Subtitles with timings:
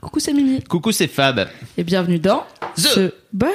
[0.00, 0.62] Coucou, c'est Mimi.
[0.62, 1.48] Coucou, c'est Fab.
[1.76, 2.44] Et bienvenue dans
[2.76, 3.48] The Boys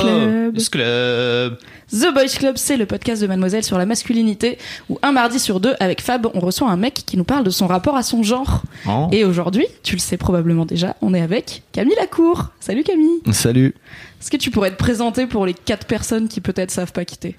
[0.00, 0.54] Club.
[0.54, 1.58] Boys Club.
[1.92, 4.56] The Boys Club, c'est le podcast de Mademoiselle sur la masculinité
[4.88, 7.50] où un mardi sur deux, avec Fab, on reçoit un mec qui nous parle de
[7.50, 8.62] son rapport à son genre.
[8.88, 9.08] Oh.
[9.12, 12.48] Et aujourd'hui, tu le sais probablement déjà, on est avec Camille Lacour.
[12.60, 13.20] Salut Camille.
[13.32, 13.74] Salut.
[14.20, 17.36] Est-ce que tu pourrais te présenter pour les quatre personnes qui peut-être savent pas quitter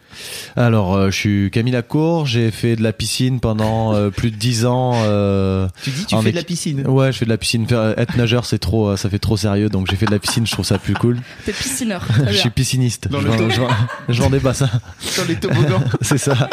[0.57, 2.25] Alors, euh, je suis Camille Lacour.
[2.25, 4.91] J'ai fait de la piscine pendant euh, plus de 10 ans.
[5.05, 6.85] euh, Tu dis, tu fais de la piscine.
[6.85, 7.65] Ouais, je fais de la piscine.
[7.65, 9.69] Faire- être nageur, c'est trop, ça fait trop sérieux.
[9.69, 10.45] Donc, j'ai fait de la piscine.
[10.45, 11.19] Je trouve ça plus cool.
[11.63, 12.05] T'es piscineur.
[12.07, 12.39] Très je bien.
[12.39, 13.07] suis pisciniste.
[13.07, 13.67] Dans je, le vends, je, vends,
[14.09, 14.69] je vends des bassins.
[14.99, 15.83] Sur les toboggans.
[16.01, 16.49] c'est ça.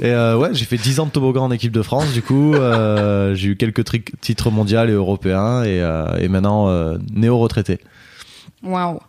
[0.00, 2.12] Et euh, ouais, j'ai fait 10 ans de toboggan en équipe de France.
[2.12, 5.62] Du coup, euh, j'ai eu quelques tri- titres mondiaux et européens.
[5.64, 7.78] Et, euh, et maintenant, euh, néo-retraité.
[8.62, 9.00] Waouh.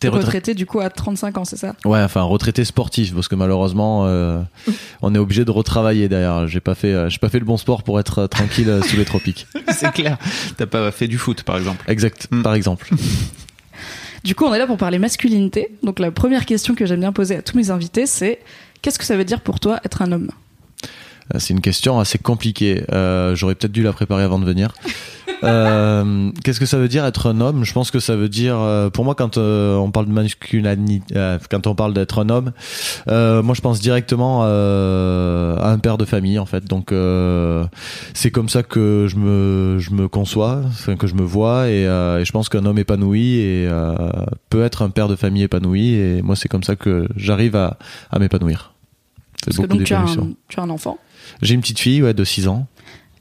[0.00, 1.76] T'es retraité retraité du coup à 35 ans, c'est ça?
[1.84, 4.40] Ouais, enfin retraité sportif parce que malheureusement euh,
[5.00, 6.48] on est obligé de retravailler derrière.
[6.48, 8.96] J'ai pas fait, euh, j'ai pas fait le bon sport pour être euh, tranquille sous
[8.96, 9.46] les tropiques.
[9.72, 10.18] c'est clair.
[10.56, 11.84] T'as pas fait du foot, par exemple.
[11.88, 12.26] Exact.
[12.32, 12.42] Mm.
[12.42, 12.90] Par exemple.
[14.24, 15.70] Du coup, on est là pour parler masculinité.
[15.82, 18.38] Donc la première question que j'aime bien poser à tous mes invités, c'est
[18.80, 20.30] qu'est-ce que ça veut dire pour toi être un homme?
[21.34, 22.84] Euh, C'est une question assez compliquée.
[22.92, 24.74] Euh, J'aurais peut-être dû la préparer avant de venir.
[25.44, 27.64] Euh, Qu'est-ce que ça veut dire être un homme?
[27.64, 31.02] Je pense que ça veut dire, euh, pour moi, quand euh, on parle de masculinité,
[31.16, 32.52] euh, quand on parle d'être un homme,
[33.08, 36.64] euh, moi je pense directement euh, à un père de famille en fait.
[36.64, 37.64] Donc euh,
[38.14, 40.62] c'est comme ça que je me je me conçois,
[40.98, 43.94] que je me vois, et, euh, et je pense qu'un homme épanoui et euh,
[44.50, 45.94] peut être un père de famille épanoui.
[45.94, 47.78] Et moi c'est comme ça que j'arrive à,
[48.10, 48.74] à m'épanouir.
[49.44, 50.06] Parce que donc tu as, un,
[50.48, 50.98] tu as un enfant?
[51.40, 52.66] J'ai une petite fille, ouais, de 6 ans.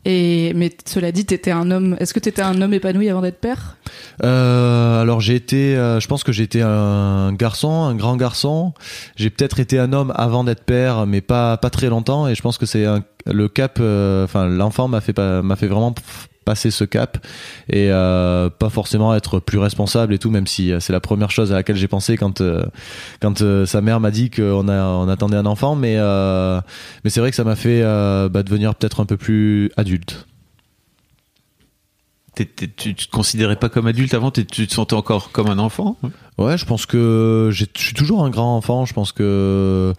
[0.04, 1.96] Et mais cela dit, t'étais un homme.
[2.00, 3.78] Est-ce que t'étais un homme épanoui avant d'être père?
[4.24, 8.74] Euh, alors j'ai été, euh, je pense que j'ai été un garçon, un grand garçon.
[9.16, 12.28] J'ai peut-être été un homme avant d'être père, mais pas pas très longtemps.
[12.28, 12.86] Et je pense que c'est
[13.26, 13.78] le cap.
[13.80, 15.94] euh, Enfin, l'enfant m'a fait m'a fait vraiment
[16.46, 17.26] passer ce cap
[17.70, 20.30] et euh, pas forcément être plus responsable et tout.
[20.32, 22.64] Même si euh, c'est la première chose à laquelle j'ai pensé quand euh,
[23.22, 25.76] quand euh, sa mère m'a dit qu'on a on attendait un enfant.
[25.76, 25.98] Mais
[27.04, 30.28] mais c'est vrai que ça m'a fait bah, devenir peut-être un peu plus adulte.
[32.36, 35.98] Tu, tu te considérais pas comme adulte avant, tu te sentais encore comme un enfant?
[36.38, 38.86] Ouais, je pense que je suis toujours un grand enfant.
[38.86, 39.94] Je pense que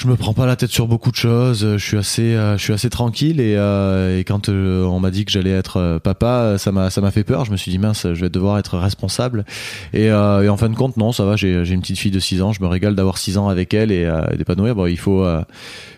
[0.00, 1.60] je me prends pas la tête sur beaucoup de choses.
[1.76, 5.10] Je suis assez, euh, je suis assez tranquille et, euh, et quand euh, on m'a
[5.10, 7.44] dit que j'allais être euh, papa, ça m'a, ça m'a fait peur.
[7.44, 9.44] Je me suis dit mince, je vais devoir être responsable.
[9.92, 11.36] Et, euh, et en fin de compte, non, ça va.
[11.36, 12.52] J'ai, j'ai une petite fille de 6 ans.
[12.52, 14.74] Je me régale d'avoir 6 ans avec elle et, euh, et d'épanouir.
[14.74, 15.42] Bon, il faut, euh,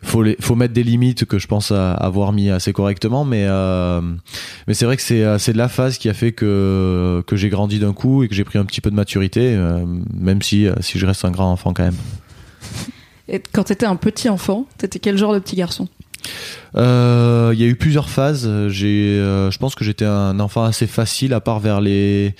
[0.02, 3.44] faut, les, faut mettre des limites que je pense à- avoir mis assez correctement, mais
[3.46, 4.00] euh,
[4.66, 7.50] mais c'est vrai que c'est, euh, c'est la phase qui a fait que que j'ai
[7.50, 10.66] grandi d'un coup et que j'ai pris un petit peu de maturité, euh, même si
[10.66, 11.94] euh, si je reste un grand enfant quand même.
[13.28, 15.88] Et quand t'étais un petit enfant, t'étais quel genre de petit garçon?
[16.76, 18.50] Euh, Il y a eu plusieurs phases.
[18.68, 22.34] J'ai, euh, je pense que j'étais un enfant assez facile, à part vers les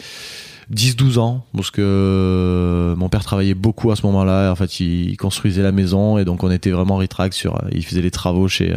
[0.72, 4.50] 10-12 ans, parce que euh, mon père travaillait beaucoup à ce moment-là.
[4.50, 7.60] En fait, il, construisait la maison et donc on était vraiment ritrac sur.
[7.72, 8.75] Il faisait les travaux chez.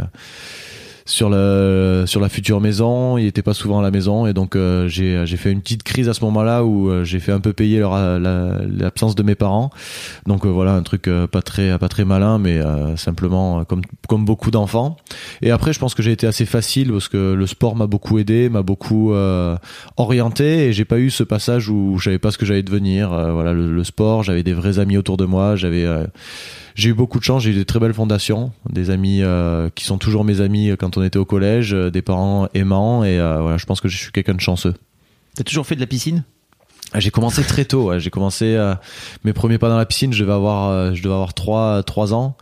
[1.08, 4.34] Euh, sur le sur la future maison, il était pas souvent à la maison et
[4.34, 7.32] donc euh, j'ai j'ai fait une petite crise à ce moment-là où euh, j'ai fait
[7.32, 8.20] un peu payer la-
[8.68, 9.70] l'absence de mes parents.
[10.26, 13.64] Donc euh, voilà un truc euh, pas très pas très malin mais euh, simplement euh,
[13.64, 14.98] comme comme beaucoup d'enfants.
[15.42, 18.18] Et après je pense que j'ai été assez facile parce que le sport m'a beaucoup
[18.20, 19.56] aidé, m'a beaucoup euh,
[19.98, 23.14] orienté et j'ai pas eu ce passage où je savais pas ce que j'allais devenir.
[23.14, 26.06] Euh, voilà le, le sport, j'avais des vrais amis autour de moi, j'avais euh,
[26.76, 29.86] j'ai eu beaucoup de chance, j'ai eu des très belles fondations, des amis euh, qui
[29.86, 33.40] sont toujours mes amis quand on était au collège, euh, des parents aimants et euh,
[33.42, 34.74] voilà, je pense que je suis quelqu'un de chanceux.
[35.36, 36.24] T'as toujours fait de la piscine?
[36.94, 37.90] Ah, J'ai commencé très tôt.
[37.90, 38.00] ouais.
[38.00, 38.74] J'ai commencé euh,
[39.26, 40.14] mes premiers pas dans la piscine.
[40.14, 42.38] Je devais avoir, euh, je devais avoir trois, trois ans.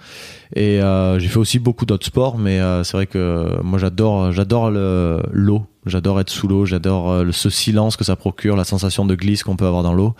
[0.56, 4.31] Et euh, j'ai fait aussi beaucoup d'autres sports, mais euh, c'est vrai que moi j'adore,
[4.31, 5.65] j'adore le- l'eau.
[5.85, 6.65] J'adore être sous l'eau.
[6.65, 9.94] J'adore euh, ce silence que ça procure, la sensation de glisse qu'on peut avoir dans
[9.94, 10.15] l'eau.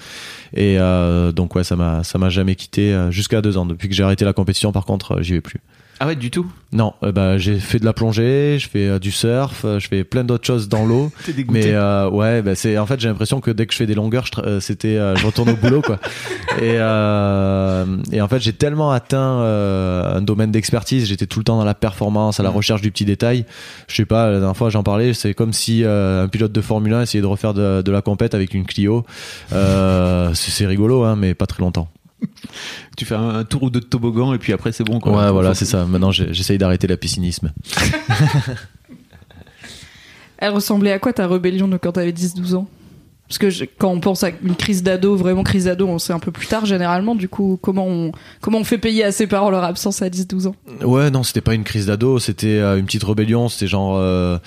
[0.54, 3.65] Et euh, donc ouais, ça m'a, ça m'a jamais quitté euh, jusqu'à deux ans.
[3.65, 5.62] Depuis que j'ai arrêté la compétition, par contre, j'y vais plus.
[6.03, 6.45] Ah ouais, du tout.
[6.73, 9.88] Non, euh, bah, j'ai fait de la plongée, je fais euh, du surf, euh, je
[9.88, 11.13] fais plein d'autres choses dans l'eau.
[11.25, 11.67] T'es dégoûté.
[11.67, 13.95] Mais euh, ouais, bah, c'est en fait j'ai l'impression que dès que je fais des
[13.95, 16.00] longueurs, je, c'était je retourne au boulot quoi.
[16.61, 21.63] Et et en fait j'ai tellement atteint un domaine d'expertise, j'étais tout le temps dans
[21.63, 23.45] la performance, à la recherche du petit détail.
[23.88, 26.95] Je sais pas, la dernière fois j'en parlais, c'est comme si un pilote de Formule
[26.95, 29.06] 1 essayait de refaire de, de la compète avec une Clio.
[29.51, 31.88] C'est c'est rigolo hein, mais pas très longtemps.
[32.97, 35.11] Tu fais un, tour ou deux de toboggan et puis après c'est bon quoi.
[35.11, 35.85] Ouais, voilà, c'est ça.
[35.85, 37.51] Maintenant j'essaye d'arrêter la piscinisme.
[40.37, 42.67] Elle ressemblait à quoi ta rébellion de quand t'avais 10-12 ans?
[43.27, 46.13] Parce que je- quand on pense à une crise d'ado, vraiment crise d'ado, on sait
[46.13, 47.15] un peu plus tard généralement.
[47.15, 48.11] Du coup, comment on,
[48.41, 50.55] comment on fait payer à ses parents leur absence à 10-12 ans?
[50.83, 53.95] Ouais, non, c'était pas une crise d'ado, c'était euh, une petite rébellion, c'était genre.
[53.97, 54.37] Euh,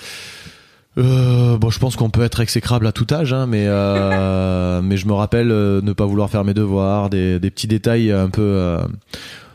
[0.97, 4.97] euh, bon, je pense qu'on peut être exécrable à tout âge, hein, mais euh, mais
[4.97, 8.29] je me rappelle euh, ne pas vouloir faire mes devoirs, des, des petits détails un
[8.29, 8.81] peu euh,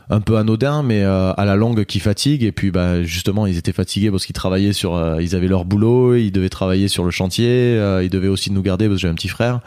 [0.09, 2.43] un peu anodins, mais euh, à la longue qui fatiguent.
[2.43, 5.65] Et puis, bah, justement, ils étaient fatigués parce qu'ils travaillaient sur, euh, ils avaient leur
[5.65, 9.01] boulot, ils devaient travailler sur le chantier, euh, ils devaient aussi nous garder parce que
[9.01, 9.59] j'ai un petit frère.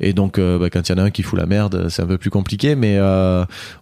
[0.00, 2.06] Et donc, bah, quand il y en a un qui fout la merde, c'est un
[2.06, 2.74] peu plus compliqué.
[2.74, 2.98] Mais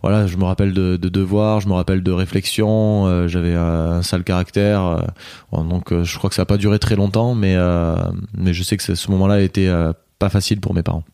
[0.02, 3.28] voilà, je me rappelle de, de devoirs, je me rappelle de réflexions.
[3.28, 5.04] J'avais un, sale caractère,
[5.52, 7.56] donc je crois que ça a pas duré très longtemps, mais
[8.36, 11.04] mais je sais que ce moment-là euh, pas facile pour mes parents.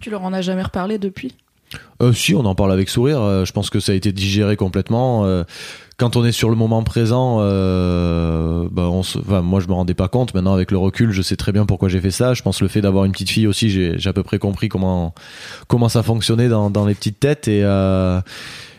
[0.00, 1.36] Tu leur en as jamais reparlé depuis?
[2.02, 3.20] Euh, si, on en parle avec sourire.
[3.20, 5.24] Euh, je pense que ça a été digéré complètement.
[5.24, 5.44] Euh,
[5.98, 8.90] quand on est sur le moment présent, euh, bah,
[9.42, 10.32] moi je me rendais pas compte.
[10.34, 12.32] Maintenant avec le recul, je sais très bien pourquoi j'ai fait ça.
[12.32, 15.12] Je pense le fait d'avoir une petite fille aussi, j'ai à peu près compris comment
[15.88, 17.62] ça fonctionnait dans, dans les petites têtes et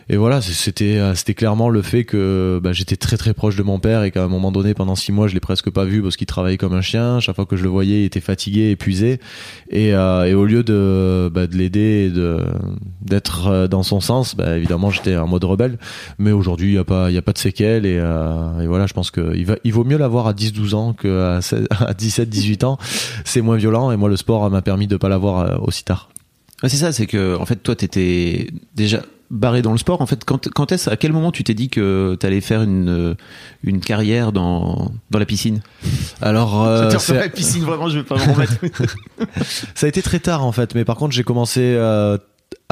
[0.08, 3.62] et voilà, c'était euh, c'était clairement le fait que bah, j'étais très très proche de
[3.62, 6.02] mon père et qu'à un moment donné, pendant six mois, je l'ai presque pas vu
[6.02, 7.20] parce qu'il travaillait comme un chien.
[7.20, 9.20] Chaque fois que je le voyais, il était fatigué, épuisé.
[9.70, 12.38] Et, euh, et au lieu de, bah, de l'aider et de
[13.00, 15.78] d'être euh, dans son sens, bah, évidemment, j'étais en mode rebelle.
[16.18, 18.86] Mais aujourd'hui, il y a pas il y a pas de séquelles et, et voilà,
[18.86, 21.38] je pense que il va il vaut mieux l'avoir à 10-12 ans que
[21.70, 22.78] à 17-18 ans.
[23.24, 26.10] C'est moins violent et moi, le sport m'a permis de pas l'avoir aussi tard.
[26.62, 29.02] C'est ça, c'est que en fait toi t'étais déjà
[29.32, 30.00] barré dans le sport.
[30.02, 32.88] En fait, quand, quand est-ce, à quel moment tu t'es dit que t'allais faire une
[32.88, 33.14] euh,
[33.64, 35.60] une carrière dans dans la piscine?
[36.20, 38.54] Alors, euh, c'est- la piscine, vraiment, je vais pas me remettre.
[39.74, 42.18] Ça a été très tard en fait, mais par contre j'ai commencé euh,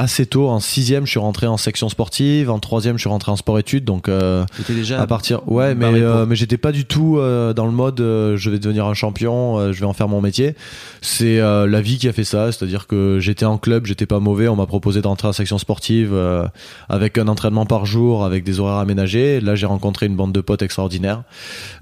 [0.01, 0.49] assez tôt.
[0.49, 2.49] En sixième, je suis rentré en section sportive.
[2.49, 3.85] En troisième, je suis rentré en sport-études.
[3.85, 7.65] Donc euh, déjà à partir, ouais, mais euh, mais j'étais pas du tout euh, dans
[7.65, 10.55] le mode euh, je vais devenir un champion, euh, je vais en faire mon métier.
[11.01, 14.19] C'est euh, la vie qui a fait ça, c'est-à-dire que j'étais en club, j'étais pas
[14.19, 14.47] mauvais.
[14.47, 16.47] On m'a proposé d'entrer en section sportive euh,
[16.89, 19.39] avec un entraînement par jour, avec des horaires aménagés.
[19.39, 21.23] Là, j'ai rencontré une bande de potes extraordinaires.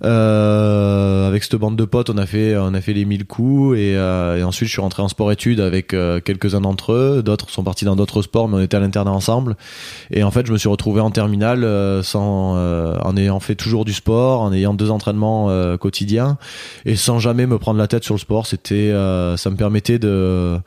[0.03, 3.77] Euh, avec cette bande de potes, on a fait on a fait les 1000 coups
[3.77, 7.23] et, euh, et ensuite je suis rentré en sport-études avec euh, quelques-uns d'entre eux.
[7.23, 9.55] D'autres sont partis dans d'autres sports, mais on était à l'internat ensemble.
[10.11, 13.55] Et en fait, je me suis retrouvé en terminale euh, sans, euh, en ayant fait
[13.55, 16.37] toujours du sport, en ayant deux entraînements euh, quotidiens
[16.85, 18.47] et sans jamais me prendre la tête sur le sport.
[18.47, 18.91] C'était,
[19.37, 20.57] ça me permettait de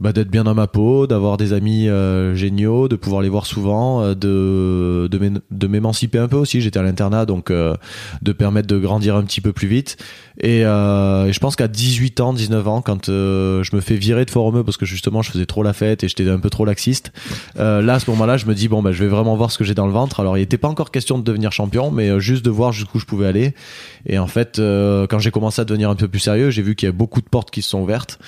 [0.00, 1.88] bah, d'être bien dans ma peau, d'avoir des amis
[2.34, 6.60] géniaux, de pouvoir les voir souvent, de de m'é- de m'émanciper un peu aussi.
[6.60, 9.96] J'étais à l'internat, donc de permettre de grandir un petit peu plus vite.
[10.40, 14.24] Et, euh, je pense qu'à 18 ans, 19 ans, quand euh, je me fais virer
[14.24, 16.64] de Formeux parce que justement je faisais trop la fête et j'étais un peu trop
[16.64, 17.12] laxiste,
[17.58, 19.58] euh, là à ce moment-là, je me dis bon bah je vais vraiment voir ce
[19.58, 20.20] que j'ai dans le ventre.
[20.20, 22.98] Alors il n'était pas encore question de devenir champion, mais euh, juste de voir jusqu'où
[22.98, 23.54] je pouvais aller.
[24.06, 26.74] Et en fait, euh, quand j'ai commencé à devenir un peu plus sérieux, j'ai vu
[26.74, 28.18] qu'il y a beaucoup de portes qui se sont ouvertes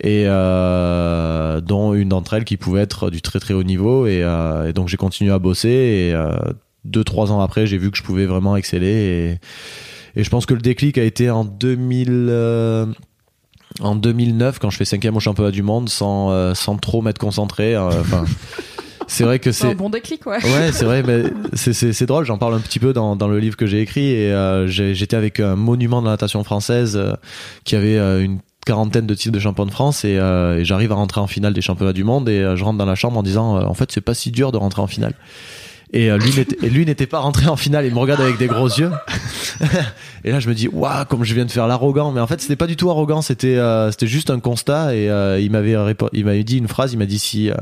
[0.00, 4.06] et dont une d'entre elles qui pouvait être du très très haut niveau.
[4.06, 6.14] Et, et donc j'ai continué à bosser et
[6.84, 9.38] deux trois ans après, j'ai vu que je pouvais vraiment exceller et,
[10.16, 12.08] et je pense que le déclic a été en 2000.
[12.28, 12.86] euh,
[13.80, 17.18] en 2009, quand je fais cinquième au championnat du monde, sans, euh, sans trop m'être
[17.18, 18.24] concentré, euh, enfin,
[19.08, 20.38] c'est vrai que C'est un bon déclic, ouais.
[20.44, 21.24] Ouais, c'est vrai, mais
[21.54, 24.32] c'est, drôle, j'en parle un petit peu dans, dans le livre que j'ai écrit et
[24.32, 27.14] euh, j'étais avec un monument de la natation française euh,
[27.64, 30.92] qui avait euh, une quarantaine de titres de champion de France et, euh, et j'arrive
[30.92, 33.18] à rentrer en finale des championnats du monde et euh, je rentre dans la chambre
[33.18, 35.14] en disant euh, en fait c'est pas si dur de rentrer en finale.
[35.94, 38.36] Et euh, lui n'était, et lui n'était pas rentré en finale, il me regarde avec
[38.36, 38.90] des gros yeux.
[40.24, 42.40] et là je me dis waouh comme je viens de faire l'arrogant, mais en fait
[42.40, 44.96] c'était pas du tout arrogant, c'était euh, c'était juste un constat.
[44.96, 45.76] Et euh, il m'avait
[46.12, 47.54] il m'avait dit une phrase, il m'a dit si euh,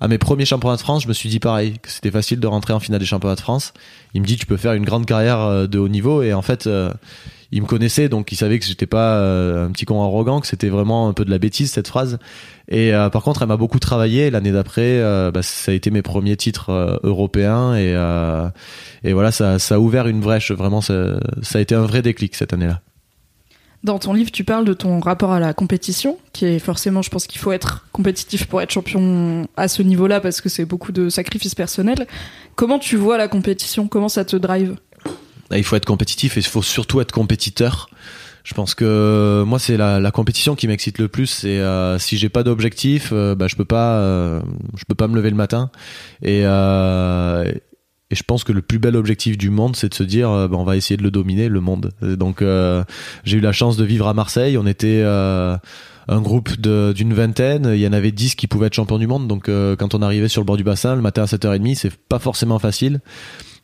[0.00, 2.46] à mes premiers championnats de France, je me suis dit pareil, que c'était facile de
[2.46, 3.72] rentrer en finale des championnats de France.
[4.14, 6.22] Il me dit, tu peux faire une grande carrière euh, de haut niveau.
[6.22, 6.92] Et en fait, euh,
[7.50, 10.46] il me connaissait, donc il savait que j'étais pas euh, un petit con arrogant, que
[10.46, 12.18] c'était vraiment un peu de la bêtise cette phrase.
[12.68, 14.30] Et euh, par contre, elle m'a beaucoup travaillé.
[14.30, 15.00] L'année d'après,
[15.32, 17.74] bah, ça a été mes premiers titres européens.
[17.76, 17.92] Et,
[19.02, 20.50] et voilà, ça, ça a ouvert une brèche.
[20.50, 22.80] Vraiment, ça, ça a été un vrai déclic cette année-là.
[23.84, 27.10] Dans ton livre, tu parles de ton rapport à la compétition, qui est forcément, je
[27.10, 30.92] pense qu'il faut être compétitif pour être champion à ce niveau-là, parce que c'est beaucoup
[30.92, 32.06] de sacrifices personnels.
[32.56, 33.86] Comment tu vois la compétition?
[33.86, 34.76] Comment ça te drive?
[35.54, 37.88] Il faut être compétitif et il faut surtout être compétiteur.
[38.46, 41.26] Je pense que moi c'est la, compétition qui m'excite le plus.
[41.26, 44.40] C'est euh, si j'ai pas d'objectif, euh, bah, je peux pas, euh,
[44.76, 45.70] je peux pas me lever le matin.
[46.22, 47.52] Et, euh,
[48.10, 50.46] et je pense que le plus bel objectif du monde, c'est de se dire, euh,
[50.46, 51.90] bah, on va essayer de le dominer, le monde.
[52.02, 52.84] Donc, euh,
[53.24, 54.56] j'ai eu la chance de vivre à Marseille.
[54.56, 55.56] On était euh,
[56.06, 57.68] un groupe d'une vingtaine.
[57.74, 59.26] Il y en avait 10 qui pouvaient être champions du monde.
[59.26, 62.20] Donc, quand on arrivait sur le bord du bassin, le matin à 7h30, c'est pas
[62.20, 63.00] forcément facile.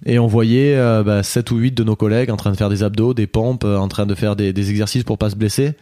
[0.04, 2.82] Et on voyait bah, 7 ou 8 de nos collègues en train de faire des
[2.82, 5.74] abdos, des pompes, en train de faire des, des exercices pour pas se blesser.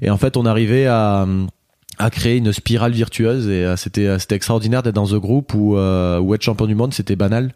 [0.00, 1.26] Et en fait, on arrivait à
[1.98, 5.54] à créer une spirale virtueuse et euh, c'était euh, c'était extraordinaire d'être dans ce groupe
[5.54, 7.52] où euh, être champion du monde c'était banal.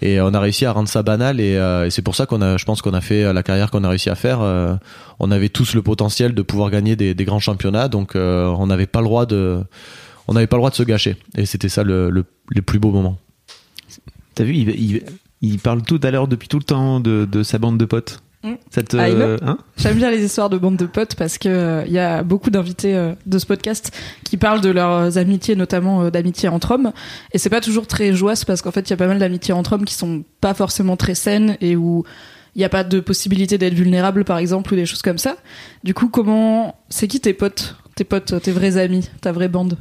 [0.00, 2.56] Et on a réussi à rendre ça banal et, euh, c'est pour ça qu'on a
[2.56, 4.40] je pense qu'on a fait la carrière qu'on a réussi à faire
[5.20, 9.00] on avait tous le potentiel de pouvoir gagner des, grands championnats donc on n'avait pas
[9.00, 9.62] le droit de
[10.26, 11.16] on n'avait pas le droit de se gâcher.
[11.36, 13.18] Et c'était ça le, le, plus beaux moments
[14.34, 15.02] T'as vu, il, il,
[15.42, 18.22] il parle tout à l'heure depuis tout le temps de, de sa bande de potes.
[18.44, 21.92] Ah, veut hein J'aime bien les histoires de bande de potes parce que euh, il
[21.92, 23.90] y a beaucoup d'invités euh, de ce podcast
[24.22, 26.92] qui parlent de leurs amitiés, notamment euh, d'amitiés entre hommes.
[27.32, 29.54] Et c'est pas toujours très joyeux parce qu'en fait, il y a pas mal d'amitiés
[29.54, 32.04] entre hommes qui sont pas forcément très saines et où
[32.54, 35.36] il n'y a pas de possibilité d'être vulnérable, par exemple, ou des choses comme ça.
[35.82, 39.76] Du coup, comment c'est qui tes potes, tes potes, tes vrais amis, ta vraie bande?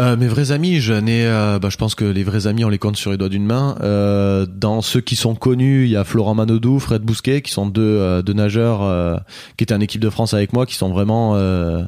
[0.00, 2.68] Euh, mes vrais amis, je n'ai, euh, bah, je pense que les vrais amis, on
[2.68, 3.76] les compte sur les doigts d'une main.
[3.82, 7.66] Euh, dans ceux qui sont connus, il y a Florent Manodou, Fred Bousquet, qui sont
[7.66, 9.16] deux, euh, deux nageurs euh,
[9.56, 11.82] qui étaient en équipe de France avec moi, qui sont vraiment euh,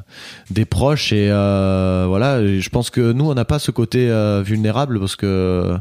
[0.49, 1.13] des proches.
[1.13, 4.09] Et voilà, je pense que nous, on n'a pas ce côté
[4.43, 5.77] vulnérable parce que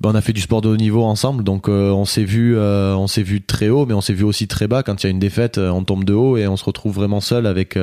[0.00, 3.08] bah, on a fait du sport de haut niveau ensemble, donc on s'est vu, on
[3.08, 4.84] s'est vu très haut, mais on s'est vu aussi très bas.
[4.84, 7.20] Quand il y a une défaite, on tombe de haut et on se retrouve vraiment
[7.20, 7.76] seul avec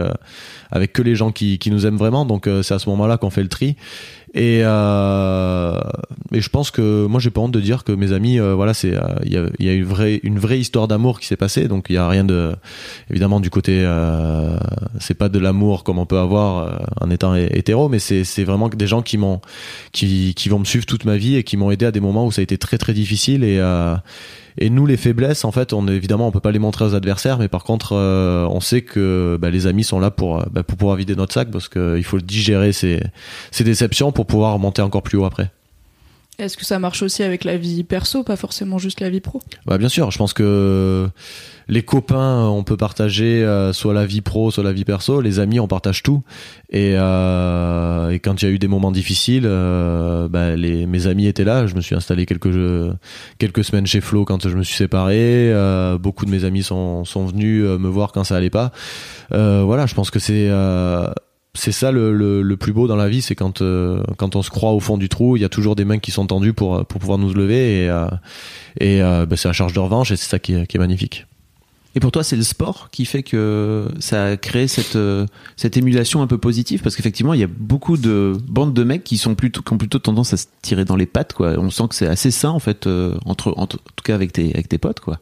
[0.71, 2.23] avec que les gens qui, qui nous aiment vraiment.
[2.25, 3.75] Donc c'est à ce moment-là qu'on fait le tri.
[4.33, 5.77] Et, euh,
[6.31, 8.73] et je pense que moi j'ai pas honte de dire que mes amis, euh, voilà,
[8.73, 11.35] c'est euh, il y, a, y a une vraie une vraie histoire d'amour qui s'est
[11.35, 11.67] passée.
[11.67, 12.55] Donc il y a rien de
[13.09, 13.85] évidemment du côté,
[14.99, 18.45] c'est pas de l'amour comme on peut avoir en étant hé- hétéro, mais c'est c'est
[18.45, 19.41] vraiment des gens qui m'ont
[19.91, 22.25] qui qui vont me suivre toute ma vie et qui m'ont aidé à des moments
[22.25, 23.59] où ça a été très très difficile et
[24.57, 27.37] et nous, les faiblesses, en fait, on évidemment, on peut pas les montrer aux adversaires,
[27.37, 30.63] mais par contre, euh, on sait que bah, les amis sont là pour euh, bah,
[30.63, 33.01] pour pouvoir vider notre sac parce qu'il faut digérer ces
[33.51, 35.51] ces déceptions pour pouvoir monter encore plus haut après.
[36.41, 39.41] Est-ce que ça marche aussi avec la vie perso, pas forcément juste la vie pro
[39.65, 41.07] Bah, bien sûr, je pense que
[41.67, 45.21] les copains, on peut partager euh, soit la vie pro, soit la vie perso.
[45.21, 46.23] Les amis, on partage tout.
[46.69, 51.43] Et, euh, quand il y a eu des moments difficiles, euh, bah, mes amis étaient
[51.43, 51.67] là.
[51.67, 55.51] Je me suis installé quelques semaines chez Flo quand je me suis séparé.
[55.53, 58.71] Euh, beaucoup de mes amis sont sont venus euh, me voir quand ça allait pas.
[59.31, 61.07] Euh, voilà, je pense que c'est euh,
[61.53, 64.49] c'est ça le, le, plus beau dans la vie, c'est quand euh, quand on se
[64.49, 66.85] croit au fond du trou, il y a toujours des mains qui sont tendues pour
[66.85, 68.07] pour pouvoir nous lever et euh,
[68.79, 70.79] et euh, bah, c'est la charge de revanche et c'est ça qui est, qui est
[70.79, 71.25] magnifique.
[71.93, 75.25] Et pour toi, c'est le sport qui fait que ça a créé cette, euh,
[75.57, 76.81] cette émulation un peu positive?
[76.81, 79.77] Parce qu'effectivement, il y a beaucoup de bandes de mecs qui sont plutôt, qui ont
[79.77, 81.55] plutôt tendance à se tirer dans les pattes, quoi.
[81.57, 84.53] On sent que c'est assez sain, en fait, euh, entre- en tout cas avec tes,
[84.53, 85.19] avec tes potes, quoi.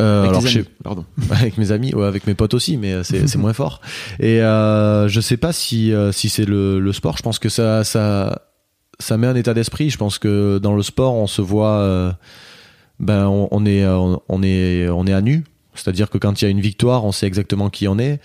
[0.00, 1.04] Euh, Avec alors amis, pardon.
[1.30, 3.80] avec mes amis, ouais, avec mes potes aussi, mais euh, c'est moins fort.
[4.20, 7.16] Et euh, je sais pas si euh, si c'est le, le sport.
[7.16, 8.42] Je pense que ça ça
[9.00, 9.90] ça met un état d'esprit.
[9.90, 12.12] Je pense que dans le sport, on se voit, euh,
[13.00, 15.44] ben on, on est on est on est à nu.
[15.78, 18.20] C'est-à-dire que quand il y a une victoire, on sait exactement qui on est,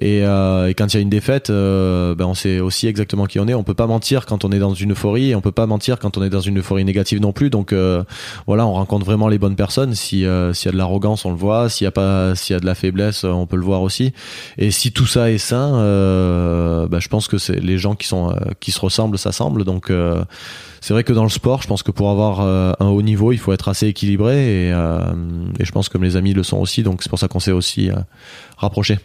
[0.00, 3.26] et, euh, et quand il y a une défaite, euh, ben on sait aussi exactement
[3.26, 3.54] qui on est.
[3.54, 5.98] On peut pas mentir quand on est dans une euphorie, et on peut pas mentir
[5.98, 7.50] quand on est dans une euphorie négative non plus.
[7.50, 8.02] Donc euh,
[8.46, 9.94] voilà, on rencontre vraiment les bonnes personnes.
[9.94, 11.68] Si euh, s'il y a de l'arrogance, on le voit.
[11.68, 13.82] S'il y a pas, s'il y a de la faiblesse, euh, on peut le voir
[13.82, 14.12] aussi.
[14.58, 18.06] Et si tout ça est sain, euh, bah, je pense que c'est les gens qui
[18.06, 19.64] sont qui se ressemblent s'assemblent.
[19.64, 19.92] Donc
[20.80, 23.38] c'est vrai que dans le sport, je pense que pour avoir un haut niveau, il
[23.38, 24.66] faut être assez équilibré.
[24.66, 26.82] Et, et je pense que mes amis le sont aussi.
[26.82, 27.96] Donc c'est pour ça qu'on s'est aussi euh,
[28.56, 28.98] rapprochés.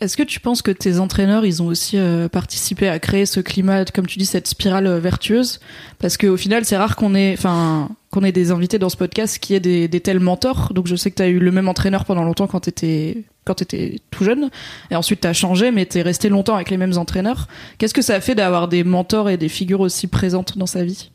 [0.00, 3.40] Est-ce que tu penses que tes entraîneurs, ils ont aussi euh, participé à créer ce
[3.40, 5.58] climat, comme tu dis, cette spirale euh, vertueuse?
[5.98, 9.38] Parce qu'au final, c'est rare qu'on ait, enfin, qu'on ait des invités dans ce podcast
[9.38, 10.72] qui aient des, tels mentors.
[10.72, 13.24] Donc je sais que tu as eu le même entraîneur pendant longtemps quand tu étais
[13.44, 14.50] quand t'étais tout jeune,
[14.90, 17.48] et ensuite t'as changé, mais t'es resté longtemps avec les mêmes entraîneurs.
[17.78, 20.84] Qu'est-ce que ça a fait d'avoir des mentors et des figures aussi présentes dans sa
[20.84, 21.10] vie?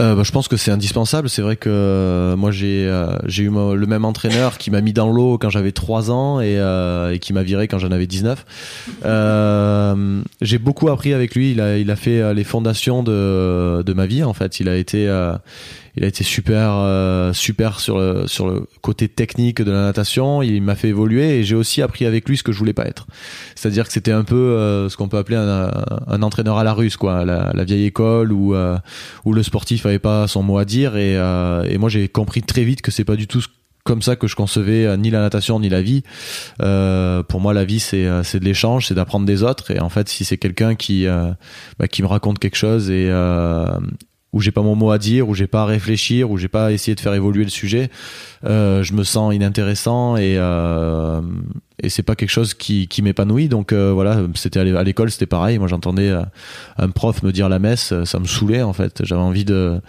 [0.00, 1.28] Euh, bah, je pense que c'est indispensable.
[1.28, 4.92] C'est vrai que euh, moi j'ai euh, j'ai eu le même entraîneur qui m'a mis
[4.92, 6.56] dans l'eau quand j'avais 3 ans et,
[7.12, 8.44] et qui m'a viré quand j'en avais 19.
[9.04, 11.52] Euh, j'ai beaucoup appris avec lui.
[11.52, 14.58] Il a il a fait les fondations de de ma vie en fait.
[14.58, 15.08] Il a été
[15.94, 20.42] il a été super euh, super sur le sur le côté technique de la natation.
[20.42, 22.86] Il m'a fait évoluer et j'ai aussi appris avec lui ce que je voulais pas
[22.86, 23.06] être.
[23.54, 25.70] C'est-à-dire que c'était un peu euh, ce qu'on peut appeler un,
[26.06, 28.78] un, entraîneur à la russe, quoi, la, la vieille école où euh,
[29.26, 32.64] où le sportif avait pas son mot à dire et et moi j'ai compris très
[32.64, 33.42] vite que c'est pas du tout
[33.84, 36.04] comme ça que je concevais ni la natation ni la vie.
[36.62, 39.70] Euh, pour moi, la vie c'est c'est de l'échange, c'est d'apprendre des autres.
[39.72, 43.10] Et en fait, si c'est quelqu'un qui bah, qui me raconte quelque chose et
[44.32, 46.66] où j'ai pas mon mot à dire, où j'ai pas à réfléchir, où j'ai pas
[46.66, 47.90] à essayer de faire évoluer le sujet,
[48.44, 51.20] euh, je me sens inintéressant et euh,
[51.82, 53.48] et c'est pas quelque chose qui, qui m'épanouit.
[53.48, 55.58] Donc euh, voilà, c'était à l'école, c'était pareil.
[55.58, 56.22] Moi, j'entendais euh,
[56.78, 59.02] un prof me dire la messe, ça me saoulait en fait.
[59.04, 59.80] J'avais envie de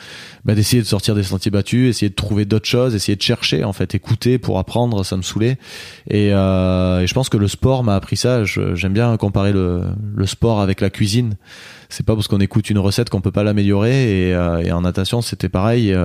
[0.44, 3.64] bah, d'essayer de sortir des sentiers battus, essayer de trouver d'autres choses, essayer de chercher
[3.64, 5.58] en fait, écouter pour apprendre, ça me saoulait.
[6.10, 8.44] Et, je pense que le sport m'a appris ça.
[8.44, 9.84] J'aime bien comparer le,
[10.16, 11.36] le sport avec la cuisine
[11.90, 15.50] c'est pas parce qu'on écoute une recette qu'on peut pas l'améliorer et, en natation c'était
[15.50, 15.96] pareil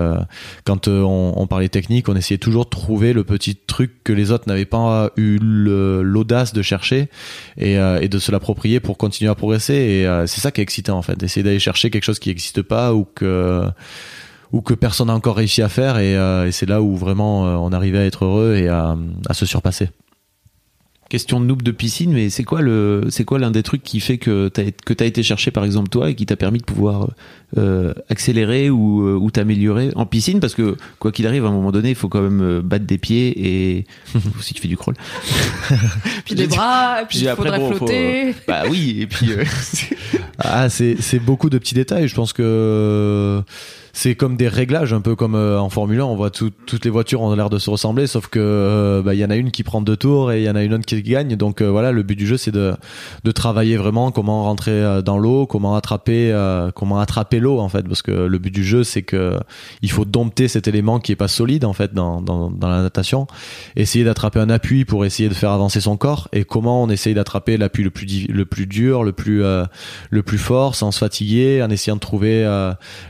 [0.64, 4.30] quand on, on, parlait technique on essayait toujours de trouver le petit truc que les
[4.30, 7.09] autres n'avaient pas eu l'audace de chercher
[7.57, 9.75] et, et de se l'approprier pour continuer à progresser.
[9.75, 11.16] Et c'est ça qui est excitant en fait.
[11.16, 13.64] D'essayer d'aller chercher quelque chose qui n'existe pas ou que
[14.50, 15.99] ou que personne n'a encore réussi à faire.
[15.99, 18.97] Et, et c'est là où vraiment on arrivait à être heureux et à
[19.33, 19.88] se surpasser
[21.08, 24.00] question de noob de piscine, mais c'est quoi le, c'est quoi l'un des trucs qui
[24.00, 26.64] fait que t'as, que t'as été chercher par exemple toi et qui t'a permis de
[26.64, 27.10] pouvoir
[27.56, 30.38] euh, accélérer ou, euh, ou t'améliorer en piscine?
[30.38, 32.84] Parce que quoi qu'il arrive à un moment donné il faut quand même euh, battre
[32.84, 33.32] des pieds
[33.78, 33.86] et
[34.40, 34.94] si tu fais du crawl.
[36.26, 38.34] Puis des bras puis, il faudrait flotter.
[38.46, 39.30] bah oui et puis
[40.38, 42.06] ah c'est c'est beaucoup de petits détails.
[42.06, 43.42] Je pense que
[43.92, 46.90] c'est comme des réglages, un peu comme euh, en Formule 1, on voit toutes les
[46.90, 49.62] voitures ont l'air de se ressembler, sauf que euh, bah, y en a une qui
[49.62, 51.37] prend deux tours et il y en a une autre qui gagne.
[51.37, 52.75] Donc euh, voilà, le but du jeu c'est de,
[53.25, 56.35] de travailler vraiment comment rentrer dans l'eau, comment attraper
[56.75, 59.38] comment attraper l'eau en fait, parce que le but du jeu c'est que
[59.83, 62.83] il faut dompter cet élément qui est pas solide en fait dans, dans, dans la
[62.83, 63.26] natation,
[63.76, 66.28] essayer d'attraper un appui pour essayer de faire avancer son corps.
[66.33, 70.38] Et comment on essaye d'attraper l'appui le plus le plus dur, le plus le plus
[70.38, 72.45] fort sans se fatiguer, en essayant de trouver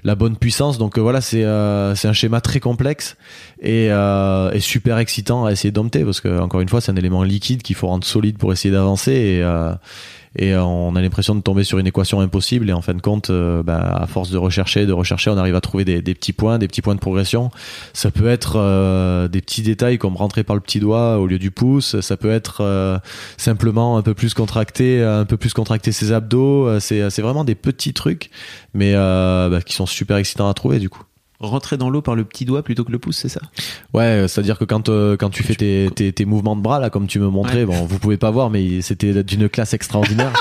[0.05, 3.17] la bonne puissance donc euh, voilà, c'est euh, c'est un schéma très complexe
[3.61, 7.23] et, euh, super excitant à essayer dompter parce que encore une fois, c'est un élément
[7.23, 9.43] liquide qu'il faut rendre solide pour essayer d'avancer
[10.37, 12.69] et on a l'impression de tomber sur une équation impossible.
[12.71, 15.61] Et en fin de compte bah, à force de rechercher de rechercher on arrive à
[15.61, 17.51] trouver des, petits points des petits points de progression.
[17.93, 21.51] Ça peut être des petits détails comme rentrer par le petit doigt au lieu du
[21.51, 22.01] pouce.
[22.01, 23.01] Ça peut être
[23.37, 26.81] simplement un peu plus contracté un peu plus contracter ses abdos.
[26.81, 28.31] C'est vraiment des petits trucs
[28.75, 31.03] mais euh, bah, qui sont super excitants à trouver du coup.
[31.41, 33.41] Rentrer dans l'eau par le petit doigt plutôt que le pouce, c'est ça?
[33.95, 36.91] Ouais, c'est-à-dire que quand euh, quand tu fais tes, tes, tes, mouvements de bras là,
[36.91, 40.33] comme tu me montrais, bon, vous pouvez pas voir, mais c'était d'une classe extraordinaire.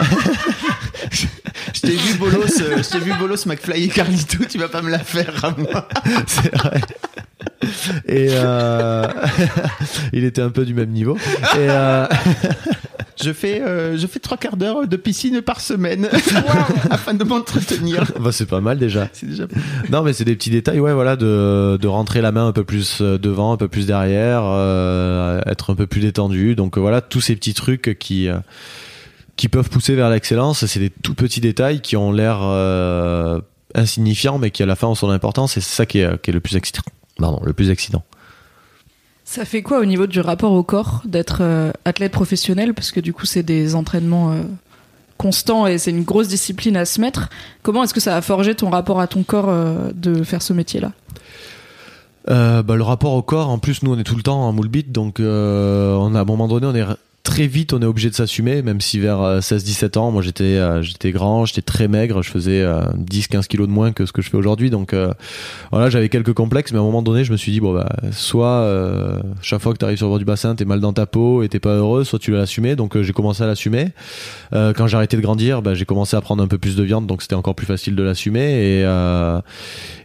[1.10, 4.82] je t'ai vu bolos, euh, je t'ai vu bolos, McFly et Carlito, tu vas pas
[4.82, 5.88] me la faire à moi.
[6.26, 6.80] c'est vrai.
[8.06, 9.08] Et euh...
[10.12, 11.16] il était un peu du même niveau.
[11.16, 12.06] Et euh...
[13.22, 16.08] Je fais, euh, je fais trois quarts d'heure de piscine par semaine
[16.90, 18.04] afin de m'entretenir.
[18.20, 19.08] Bah, c'est pas mal déjà.
[19.12, 19.44] C'est déjà.
[19.90, 22.64] Non, mais c'est des petits détails, ouais, voilà, de, de rentrer la main un peu
[22.64, 26.56] plus euh, devant, un peu plus derrière, euh, être un peu plus détendu.
[26.56, 28.38] Donc voilà, tous ces petits trucs qui euh,
[29.36, 30.66] qui peuvent pousser vers l'excellence.
[30.66, 32.40] C'est des tout petits détails qui ont l'air
[33.74, 35.56] insignifiants, mais qui à la fin ont son importance.
[35.56, 36.82] Et c'est ça qui est, qui est le plus excitant.
[37.18, 38.04] Pardon, le plus excitant.
[39.34, 42.72] Ça fait quoi au niveau du rapport au corps d'être euh, athlète professionnel?
[42.72, 44.42] Parce que du coup, c'est des entraînements euh,
[45.18, 47.30] constants et c'est une grosse discipline à se mettre.
[47.64, 50.52] Comment est-ce que ça a forgé ton rapport à ton corps euh, de faire ce
[50.52, 50.92] métier-là?
[52.28, 54.70] Bah, le rapport au corps, en plus, nous, on est tout le temps en moule
[54.86, 55.24] donc on
[56.14, 56.86] a, à un moment donné, on est
[57.24, 60.82] très vite on est obligé de s'assumer même si vers 16-17 ans moi j'étais euh,
[60.82, 64.20] j'étais grand j'étais très maigre je faisais 10-15 euh, kilos de moins que ce que
[64.20, 64.68] je fais aujourd'hui.
[64.68, 65.12] Donc euh,
[65.72, 67.88] voilà j'avais quelques complexes mais à un moment donné je me suis dit bon bah
[68.12, 68.70] soit
[69.40, 71.42] chaque fois que tu arrives sur le bord du bassin t'es mal dans ta peau
[71.42, 73.88] et t'es pas heureux soit tu l'as assumé donc j'ai commencé à l'assumer.
[74.52, 77.06] Quand j'ai arrêté de grandir bah, j'ai commencé à prendre un peu plus de viande
[77.06, 78.80] donc c'était encore plus facile de l'assumer.
[78.80, 78.84] Et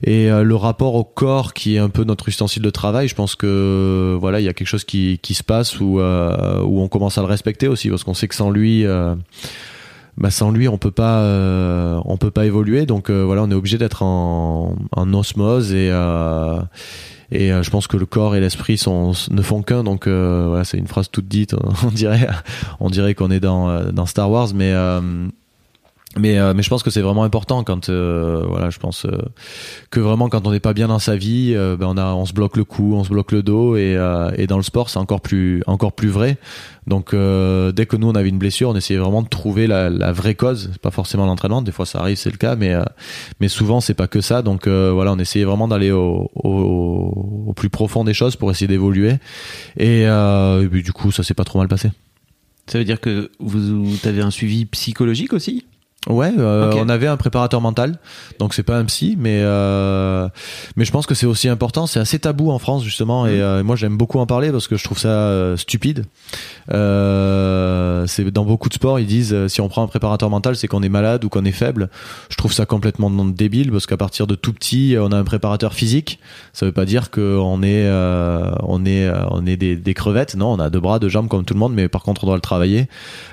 [0.03, 3.35] et le rapport au corps qui est un peu notre ustensile de travail je pense
[3.35, 7.21] que voilà il y a quelque chose qui, se passe où où on commence à
[7.21, 9.15] le respecter aussi parce qu'on sait que sans lui euh,
[10.17, 12.85] bah sans lui on peut pas euh, on peut pas évoluer.
[12.85, 15.89] Donc euh, voilà on est obligé d'être en, en, osmose et
[17.31, 19.83] et je pense que le corps et l'esprit ne font qu'un.
[19.83, 22.27] Donc voilà c'est une phrase toute dite on dirait
[22.79, 24.49] on dirait qu'on est dans dans Star Wars.
[24.53, 24.73] Mais
[26.17, 29.11] mais euh, mais je pense que c'est vraiment important quand euh, voilà je pense euh,
[29.91, 32.25] que vraiment quand on n'est pas bien dans sa vie euh, ben on a on
[32.25, 34.89] se bloque le cou on se bloque le dos et euh, et dans le sport
[34.89, 36.37] c'est encore plus encore plus vrai.
[36.87, 39.91] Donc euh, dès que nous on avait une blessure on essayait vraiment de trouver la,
[39.91, 40.71] la vraie cause.
[40.81, 42.73] Pas forcément l'entraînement des fois ça arrive c'est le cas mais
[43.39, 44.41] mais souvent c'est pas que ça.
[44.41, 48.67] Donc voilà on essayait vraiment d'aller au, au, au plus profond des choses pour essayer
[48.67, 49.17] d'évoluer.
[49.77, 51.91] Et, et puis, du coup ça s'est pas trop mal passé.
[52.65, 55.65] Ça veut dire que vous, vous avez un suivi psychologique aussi?
[56.07, 57.99] Ouais, euh, on avait un préparateur mental,
[58.39, 60.29] donc c'est pas un psy, mais euh,
[60.77, 61.87] mais je pense que c'est aussi important.
[61.87, 64.77] C'est assez tabou en France justement, et euh, moi j'aime beaucoup en parler parce que
[64.77, 66.05] je trouve ça euh, stupide.
[66.71, 70.55] Euh, c'est dans beaucoup de sports ils disent euh, si on prend un préparateur mental
[70.55, 71.89] c'est qu'on est malade ou qu'on est faible.
[72.29, 75.73] Je trouve ça complètement débile parce qu'à partir de tout petit on a un préparateur
[75.73, 76.19] physique.
[76.53, 80.35] Ça veut pas dire qu'on est euh, on est euh, on est des, des crevettes.
[80.35, 82.27] Non, on a deux bras, deux jambes comme tout le monde, mais par contre on
[82.27, 82.87] doit le travailler.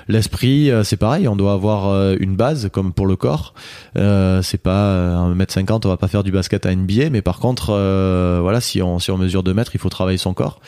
[0.09, 3.53] L'esprit, euh, c'est pareil, on doit avoir une base comme pour le corps.
[3.97, 7.39] Euh, c'est pas euh, 1m50, on va pas faire du basket à NBA, mais par
[7.39, 10.59] contre, euh, voilà, si on, si on mesure 2 mètres, il faut travailler son corps.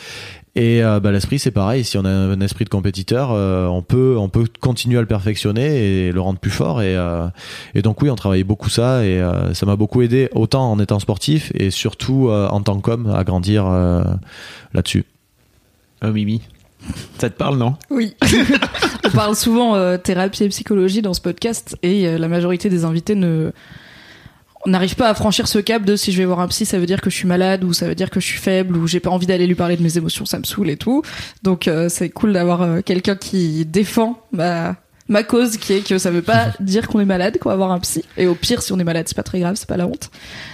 [0.56, 1.84] Et euh, bah, l'esprit, c'est pareil.
[1.84, 5.08] Si on a un esprit de compétiteur, euh, on peut on peut continuer à le
[5.08, 6.82] perfectionner et le rendre plus fort.
[6.82, 7.28] Et, euh,
[7.76, 11.00] donc oui, on travaillait beaucoup ça et euh, ça m'a beaucoup aidé autant en étant
[11.00, 14.04] sportif et surtout euh, en tant qu'homme à grandir euh,
[14.74, 15.06] là-dessus.
[16.04, 16.42] Oh Mimi,
[17.20, 17.76] ça te parle non?
[17.90, 18.16] Oui.
[19.06, 22.86] On parle souvent euh, thérapie et psychologie dans ce podcast et euh, la majorité des
[22.86, 23.52] invités ne
[24.66, 26.80] on n'arrive pas à franchir ce cap de si je vais voir un psy, ça
[26.80, 28.88] veut dire que je suis malade ou ça veut dire que je suis faible ou
[28.88, 31.02] j'ai pas envie d'aller lui parler de mes émotions, ça me saoule et tout.
[31.44, 34.76] Donc euh, c'est cool d'avoir euh, quelqu'un qui défend ma
[35.08, 37.72] ma cause qui est que ça veut pas dire qu'on est malade qu'on va voir
[37.72, 39.78] un psy et au pire si on est malade c'est pas très grave c'est pas
[39.78, 40.12] la honte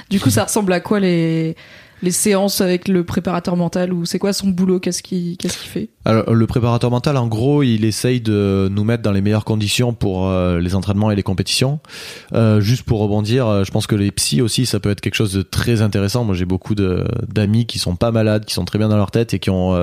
[0.09, 1.57] du coup ça ressemble à quoi les
[2.01, 5.89] les séances avec le préparateur mental ou c'est quoi son boulot qu'est-ce qu'il fait?
[6.03, 9.93] Alors, le préparateur mental, en gros, il essaye de nous mettre dans les meilleures conditions
[9.93, 11.79] pour euh, les entraînements et les compétitions.
[12.33, 15.15] Euh, juste pour rebondir, euh, je pense que les psys aussi, ça peut être quelque
[15.15, 16.23] chose de très intéressant.
[16.23, 19.33] Moi, j'ai beaucoup d'amis qui sont pas malades, qui sont très bien dans leur tête
[19.33, 19.75] et qui ont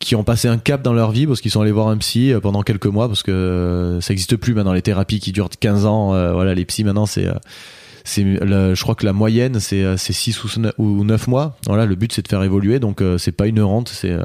[0.00, 2.32] qui ont passé un cap dans leur vie parce qu'ils sont allés voir un psy
[2.42, 6.08] pendant quelques mois parce que ça existe plus maintenant les thérapies qui durent 15 ans.
[6.32, 7.26] voilà, les psys maintenant c'est
[8.04, 11.56] c'est je crois que la moyenne c'est euh, c'est 6 ou 9, ou 9 mois.
[11.66, 12.78] Voilà, le but c'est de faire évoluer.
[12.78, 14.22] Donc euh, c'est pas une rente, c'est euh,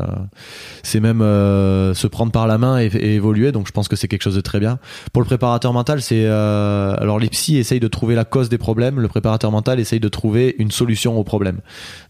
[0.84, 3.52] c'est même se prendre par la main et, évoluer.
[3.52, 4.80] Donc je pense que c'est quelque chose de très bien.
[5.14, 9.00] Pour le préparateur mental, c'est alors les psys essayent de trouver la cause des problèmes,
[9.00, 11.62] le préparateur mental essaye de trouver une solution aux problèmes.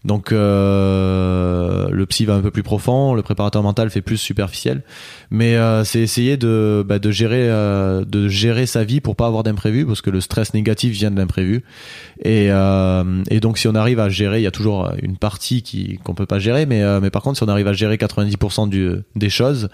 [0.04, 4.82] Donc euh, le psy va un peu plus profond, le préparateur mental fait plus superficiel,
[5.30, 9.26] mais euh, c'est essayer de bah, de gérer euh, de gérer sa vie pour pas
[9.26, 11.59] avoir d'imprévu parce que le stress négatif vient de l'imprévu
[12.22, 15.62] et euh, et donc si on arrive à gérer, il y a toujours une partie
[15.62, 17.96] qui qu'on peut pas gérer, mais euh, mais par contre si on arrive à gérer
[17.96, 19.68] 90% du des choses,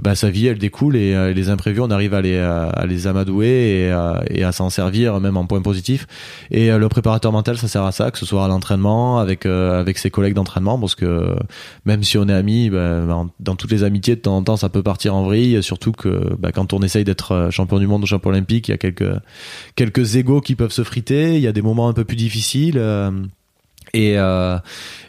[0.00, 3.06] bah sa vie elle découle et euh, les imprévus on arrive à les à, les
[3.06, 3.88] amadouer
[4.30, 6.06] et, à- s'en servir même en point positif.
[6.50, 9.98] Et le préparateur mental ça sert à ça, que ce soit à l'entraînement avec avec
[9.98, 11.34] ses collègues d'entraînement parce que
[11.84, 13.04] même si on est amis, bah,
[13.40, 16.34] dans- toutes les amitiés de temps en temps ça peut partir en vrille, surtout que
[16.38, 19.10] bah, quand on essaye d'être champion du monde ou champion olympique, il y a quelques
[19.76, 22.78] quelques égos qui peuvent se friter, il y a des moments un peu plus difficiles.
[23.94, 24.58] Et, euh,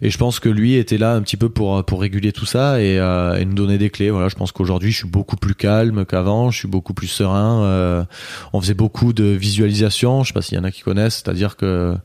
[0.04, 2.80] et je pense que lui était là un petit peu pour pour réguler tout ça
[2.80, 4.12] et, euh, et nous donner des clés.
[4.12, 7.64] Voilà, je pense qu'aujourd'hui je suis beaucoup plus calme qu'avant, je suis beaucoup plus serein.
[7.64, 8.04] euh,
[8.54, 10.22] on faisait beaucoup de visualisation.
[10.22, 11.96] Je sais pas s'il y en a qui connaissent, c'est-à-dire que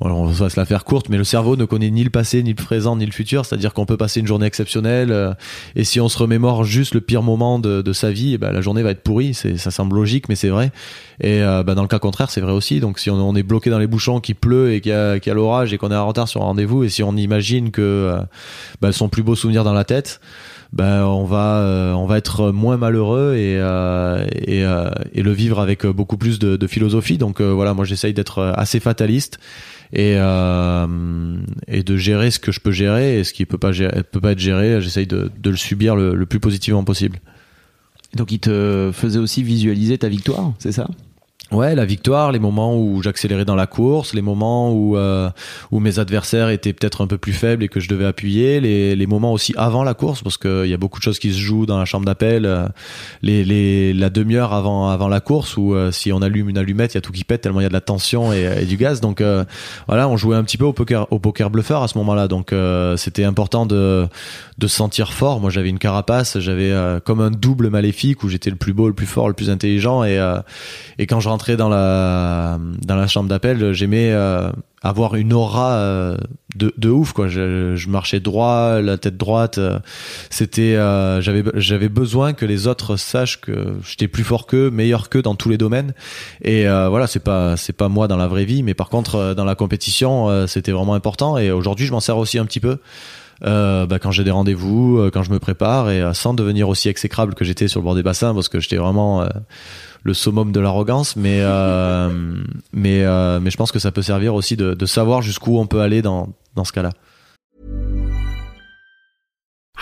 [0.00, 2.50] on va se la faire courte, mais le cerveau ne connaît ni le passé, ni
[2.50, 3.44] le présent, ni le futur.
[3.44, 5.36] C'est-à-dire qu'on peut passer une journée exceptionnelle
[5.76, 8.50] et si on se remémore juste le pire moment de, de sa vie, eh ben,
[8.50, 9.34] la journée va être pourrie.
[9.34, 10.72] Ça semble logique, mais c'est vrai.
[11.20, 12.80] Et bah, dans le cas contraire, c'est vrai aussi.
[12.80, 15.30] Donc si on, est bloqué dans les bouchons, qu'il pleut et qu'il y a, y
[15.30, 15.94] a l'orage et qu'on est
[16.26, 18.20] sur un rendez-vous, et si on imagine que euh,
[18.80, 20.20] bah, son plus beau souvenir dans la tête,
[20.72, 25.86] ben on va euh, on va être moins malheureux et euh, et, le vivre avec
[25.86, 27.18] beaucoup plus de, philosophie.
[27.18, 29.38] Donc voilà, moi j'essaye d'être assez fataliste
[29.92, 34.32] et et de gérer ce que je peux gérer et ce qui peut peut pas
[34.32, 37.20] être géré, j'essaye de, de le subir le, le plus positivement possible.
[38.14, 40.88] Donc il te faisait aussi visualiser ta victoire, c'est ça?
[41.52, 45.28] Ouais, la victoire, les moments où j'accélérais dans la course, les moments où euh,
[45.70, 48.96] où mes adversaires étaient peut-être un peu plus faibles et que je devais appuyer, les,
[48.96, 51.38] les moments aussi avant la course parce qu'il y a beaucoup de choses qui se
[51.38, 52.66] jouent dans la chambre d'appel, euh,
[53.20, 56.94] les, les la demi-heure avant avant la course où euh, si on allume une allumette,
[56.94, 58.64] il y a tout qui pète tellement il y a de la tension et, et
[58.64, 59.02] du gaz.
[59.02, 59.44] Donc euh,
[59.86, 62.26] voilà, on jouait un petit peu au poker au poker bluffeur à ce moment-là.
[62.26, 64.08] Donc euh, c'était important de
[64.56, 65.40] de se sentir fort.
[65.40, 68.88] Moi, j'avais une carapace, j'avais euh, comme un double maléfique où j'étais le plus beau,
[68.88, 70.18] le plus fort, le plus intelligent et
[70.98, 74.50] et quand je dans la dans la chambre d'appel, j'aimais euh,
[74.82, 76.16] avoir une aura euh,
[76.56, 77.28] de, de ouf quoi.
[77.28, 79.58] Je, marchais droit, la tête droite.
[79.58, 79.78] euh,
[80.30, 80.74] C'était
[81.20, 85.34] j'avais j'avais besoin que les autres sachent que j'étais plus fort qu'eux, meilleur qu'eux dans
[85.34, 85.94] tous les domaines.
[86.42, 89.44] Et voilà, c'est pas c'est pas moi dans la vraie vie, mais par contre dans
[89.44, 91.38] la compétition, c'était vraiment important.
[91.38, 92.78] Et aujourd'hui, je m'en sers aussi un petit peu.
[93.42, 96.68] Euh, bah, quand j'ai des rendez-vous, euh, quand je me prépare, et euh, sans devenir
[96.68, 99.28] aussi exécrable que j'étais sur le bord des bassins, parce que j'étais vraiment euh,
[100.02, 102.42] le summum de l'arrogance, mais euh,
[102.72, 105.66] mais euh, mais je pense que ça peut servir aussi de, de savoir jusqu'où on
[105.66, 106.92] peut aller dans dans ce cas-là.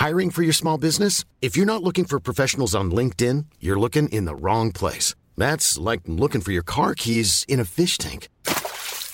[0.00, 1.24] Hiring for your small business?
[1.42, 5.14] If you're not looking for professionals on LinkedIn, you're looking in the wrong place.
[5.36, 8.28] That's like looking for your car keys in a fish tank.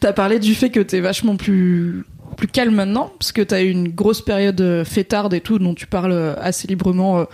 [0.00, 2.04] T'as parlé du fait que t'es vachement plus
[2.38, 5.74] plus calme maintenant, parce que t'as eu une grosse période euh, fêtarde et tout, dont
[5.74, 7.24] tu parles euh, assez librement euh,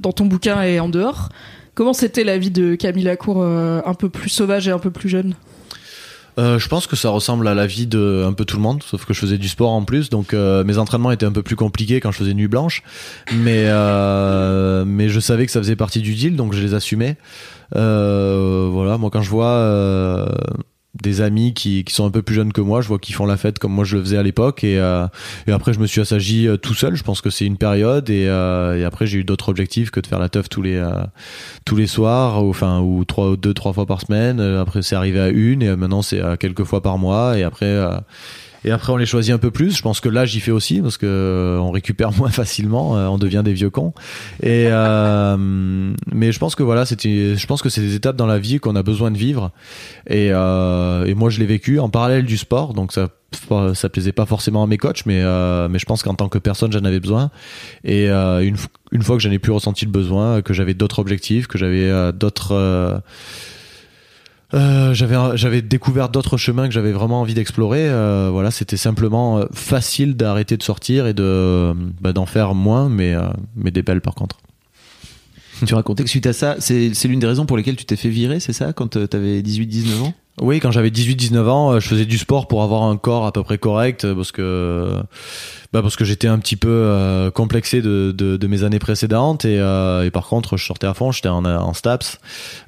[0.00, 1.28] dans ton bouquin et en dehors.
[1.74, 5.08] Comment c'était la vie de Camille Lacour, un peu plus sauvage et un peu plus
[5.08, 5.34] jeune?
[6.38, 9.04] Je pense que ça ressemble à la vie de un peu tout le monde, sauf
[9.04, 11.98] que je faisais du sport en plus, donc mes entraînements étaient un peu plus compliqués
[11.98, 12.84] quand je faisais nuit blanche,
[13.32, 13.64] mais
[14.86, 17.16] mais je savais que ça faisait partie du deal, donc je les assumais.
[17.72, 20.28] Voilà, moi quand je vois
[21.02, 23.26] des amis qui, qui sont un peu plus jeunes que moi, je vois qu'ils font
[23.26, 25.06] la fête comme moi je le faisais à l'époque, et, euh,
[25.46, 26.94] et après je me suis assagi euh, tout seul.
[26.94, 30.00] Je pense que c'est une période, et, euh, et après j'ai eu d'autres objectifs que
[30.00, 31.02] de faire la teuf tous les euh,
[31.64, 34.40] tous les soirs, ou, enfin ou trois, deux trois fois par semaine.
[34.40, 37.82] Après c'est arrivé à une, et maintenant c'est à quelques fois par mois, et après.
[38.64, 39.76] Et après, on les choisit un peu plus.
[39.76, 42.96] Je pense que là, j'y fais aussi parce que euh, on récupère moins facilement.
[42.96, 43.92] euh, on devient des vieux cons.
[44.42, 45.36] Et euh,
[46.12, 47.36] mais je pense que voilà, c'était.
[47.36, 49.50] Je pense que c'est des étapes dans la vie qu'on a besoin de vivre.
[50.08, 52.72] Et, euh, et moi, je l'ai vécu en parallèle du sport.
[52.72, 53.08] Donc ça,
[53.74, 56.38] ça plaisait pas forcément à mes coachs, mais euh, mais je pense qu'en tant que
[56.38, 57.30] personne, j'en avais besoin.
[57.84, 58.56] Et euh, une
[58.92, 62.12] une fois que j'en ai plus ressenti le besoin, que j'avais d'autres objectifs, que j'avais
[62.12, 63.02] d'autres
[64.52, 67.88] euh, j'avais j'avais découvert d'autres chemins que j'avais vraiment envie d'explorer.
[67.88, 72.88] Euh, voilà, c'était simplement euh, facile d'arrêter de sortir et de bah, d'en faire moins,
[72.88, 73.22] mais euh,
[73.56, 74.38] mais des belles par contre.
[75.66, 78.08] Tu racontais que suite à ça, c'est l'une des raisons pour lesquelles tu t'es fait
[78.08, 80.14] virer, c'est ça, quand euh, t'avais 18-19 ans?
[80.40, 83.30] Oui, quand j'avais 18-19 ans, euh, je faisais du sport pour avoir un corps à
[83.30, 84.90] peu près correct euh, parce que
[85.72, 90.10] bah que j'étais un petit peu euh, complexé de, de, mes années précédentes et, et
[90.12, 92.20] par contre je sortais à fond, j'étais en, en STAPS,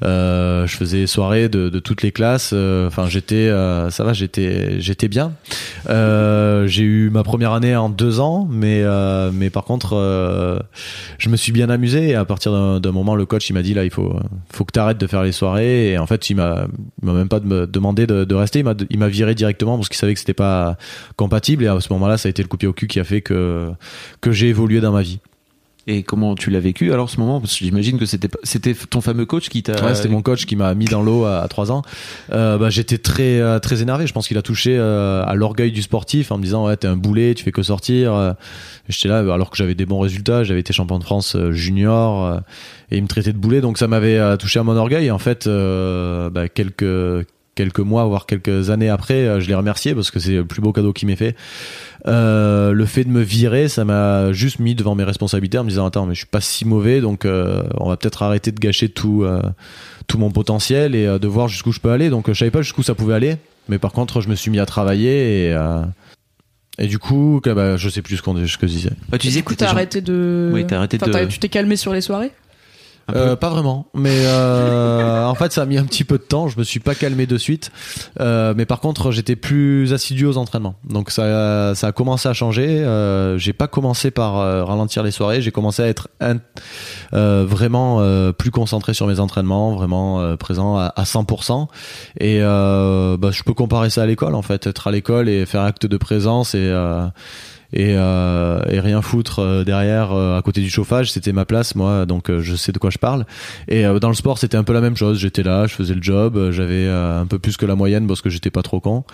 [0.02, 3.48] je faisais soirée de, de toutes les classes, enfin j'étais
[3.90, 5.34] ça va, j'étais j'étais bien.
[5.88, 8.82] J'ai eu ma première année en deux ans, mais
[9.32, 10.64] mais par contre
[11.18, 13.74] je me suis bien amusé et à partir d'un moment le coach il m'a dit
[13.74, 14.18] là il faut
[14.52, 16.66] faut que tu arrêtes de faire les soirées et en fait m'a
[17.02, 20.34] même pas demandé de, de rester il m'a viré directement parce qu'il savait que c'était
[20.34, 20.76] pas
[21.16, 23.00] compatible et à ce moment-là ça a été le coup de pied au cul qui
[23.00, 23.70] a fait que
[24.20, 25.20] que j'ai évolué dans ma vie.
[25.88, 27.40] Et comment tu l'as vécu alors ce moment?
[27.40, 29.84] Parce que j'imagine que c'était c'était ton fameux coach qui t'a.
[29.84, 31.82] Ouais, c'était mon coach qui m'a mis dans l'eau à, à 3 ans.
[32.32, 34.08] Euh, bah, j'étais très euh, très énervé.
[34.08, 36.88] Je pense qu'il a touché euh, à l'orgueil du sportif en me disant ouais t'es
[36.88, 38.34] un boulet, tu fais que sortir.
[38.88, 42.40] J'étais là alors que j'avais des bons résultats, j'avais été champion de France junior
[42.90, 45.06] et il me traitait de boulet, donc ça m'avait touché à mon orgueil.
[45.06, 49.54] Et en fait, euh, bah, quelques quelques mois voire quelques années après, euh, je l'ai
[49.56, 51.34] remercié parce que c'est le plus beau cadeau qu'il m'ait fait.
[52.06, 55.70] Euh, le fait de me virer, ça m'a juste mis devant mes responsabilités en me
[55.70, 58.60] disant attends mais je suis pas si mauvais donc euh, on va peut-être arrêter de
[58.60, 59.42] gâcher tout euh,
[60.06, 62.10] tout mon potentiel et euh, de voir jusqu'où je peux aller.
[62.10, 63.36] Donc je savais pas jusqu'où ça pouvait aller,
[63.68, 65.82] mais par contre je me suis mis à travailler et euh,
[66.78, 68.90] et du coup bah, je sais plus ce qu'on ce que je disais.
[69.08, 70.50] Bah, tu disais que t'as arrêté de.
[70.52, 72.30] Oui, t'as arrêté Enfin, de- t'as- Tu t'es calmé sur les soirées?
[73.14, 76.48] Euh, pas vraiment, mais euh, en fait ça a mis un petit peu de temps.
[76.48, 77.70] Je me suis pas calmé de suite,
[78.20, 80.74] Euh, mais par contre j'étais plus assidu aux entraînements.
[80.88, 82.66] Donc ça, ça a commencé à changer.
[82.82, 85.40] Euh, j'ai pas commencé par euh, ralentir les soirées.
[85.40, 86.38] J'ai commencé à être in-
[87.14, 91.68] euh, vraiment plus concentré sur mes entraînements, vraiment présent à, à 100%.
[92.20, 95.62] Et bah, je peux comparer ça à l'école en fait, être à l'école et faire
[95.62, 96.72] acte de présence et
[97.72, 101.12] et, euh, et rien foutre euh, derrière euh, à côté du chauffage.
[101.12, 103.26] C'était ma place moi donc euh, je sais de quoi je parle.
[103.68, 105.18] Et dans le sport c'était un peu la même chose.
[105.18, 108.30] J'étais là je faisais le job j'avais un peu plus que la moyenne parce que
[108.30, 109.04] j'étais pas trop con.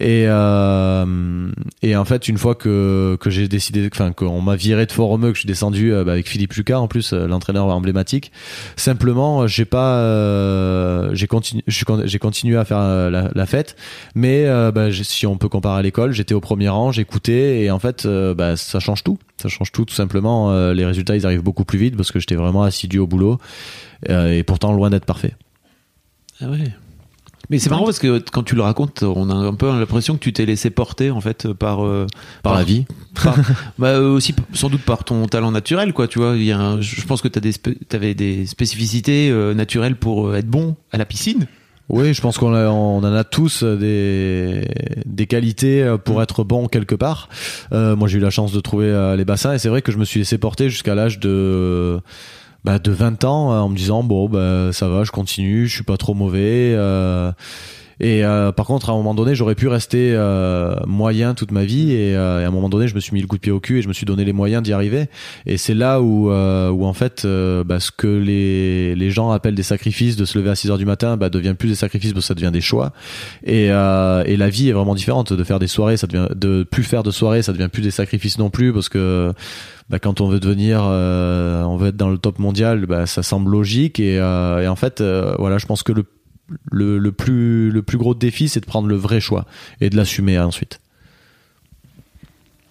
[0.00, 4.92] Et et en fait une fois que que j'ai décidé enfin qu'on m'a viré de
[4.92, 8.32] Fort-Romeu que je suis descendu bah, avec Philippe Lucas en plus l'entraîneur emblématique
[8.76, 13.76] simplement j'ai pas j'ai continué j'ai continué à faire la, fête.
[14.14, 17.78] Mais bah, si on peut comparer à l'école j'étais au premier rang j'écoutais et en
[17.78, 19.18] fait euh, bah, ça change tout.
[19.40, 20.50] Ça change tout tout simplement.
[20.52, 23.38] Euh, les résultats ils arrivent beaucoup plus vite parce que j'étais vraiment assidu au boulot.
[24.10, 25.34] Euh, et pourtant loin d'être parfait.
[26.40, 26.64] Ah ouais.
[27.48, 30.18] Mais c'est marrant parce que quand tu le racontes, on a un peu l'impression que
[30.18, 32.08] tu t'es laissé porter en fait par euh,
[32.42, 32.86] par la vie.
[33.22, 33.36] par-
[33.78, 36.34] bah, aussi sans doute par ton talent naturel quoi tu vois.
[36.36, 37.38] Il y a un- je pense que tu
[37.94, 41.46] avais des spécificités euh, naturelles pour être bon à la piscine
[41.88, 44.66] Oui, je pense qu'on on en a tous des,
[45.04, 47.28] des qualités euh, pour être bon quelque part.
[47.72, 49.92] Euh, moi, j'ai eu la chance de trouver euh, les bassins et c'est vrai que
[49.92, 52.00] je me suis laissé porter jusqu'à l'âge de
[52.64, 55.84] bah, de 20 ans en me disant bon bah ça va, je continue, je suis
[55.84, 56.72] pas trop mauvais.
[56.74, 57.30] euh,
[57.98, 61.64] et euh, par contre, à un moment donné, j'aurais pu rester euh, moyen toute ma
[61.64, 63.40] vie et, euh, et à un moment donné, je me suis mis le coup de
[63.40, 65.06] pied au cul et je me suis donné les moyens d'y arriver.
[65.46, 69.30] Et c'est là où, euh, où en fait, euh, bah, ce que les, les gens
[69.30, 71.74] appellent des sacrifices, de se lever à 6 heures du matin, bah, devient plus des
[71.74, 72.92] sacrifices parce que ça devient des choix.
[73.44, 75.32] Et, euh, et la vie est vraiment différente.
[75.32, 77.90] De faire des soirées, ça devient de plus faire de soirées, ça devient plus des
[77.90, 79.32] sacrifices non plus parce que
[79.88, 83.50] bah, quand on veut devenir, on veut être dans le top mondial, bah, ça semble
[83.50, 84.00] logique.
[84.00, 85.02] Et, et en fait,
[85.38, 86.04] voilà, je pense que le
[86.70, 89.46] le, le plus le plus gros défi c'est de prendre le vrai choix
[89.80, 90.80] et de l'assumer ensuite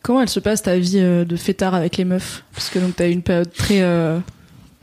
[0.01, 2.43] Comment elle se passe ta vie euh, de fêtard avec les meufs?
[2.53, 4.19] Parce que donc t'as eu une période très euh,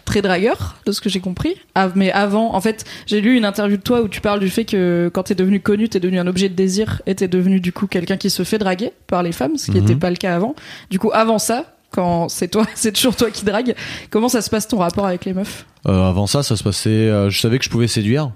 [0.05, 1.55] très dragueur, de ce que j'ai compris.
[1.77, 4.49] Ah, mais avant, en fait, j'ai lu une interview de toi où tu parles du
[4.51, 7.61] fait que quand t'es devenu connu, t'es devenu un objet de désir et t'es devenu
[7.61, 9.85] du coup quelqu'un qui se fait draguer par les femmes, ce qui Mhm.
[9.85, 10.57] n'était pas le cas avant.
[10.91, 13.77] Du coup, avant ça, quand c'est toi, c'est toujours toi qui drague.
[14.11, 15.67] Comment ça se passe ton rapport avec les meufs?
[15.87, 18.31] Euh, avant ça ça se passait euh, je savais que je pouvais séduire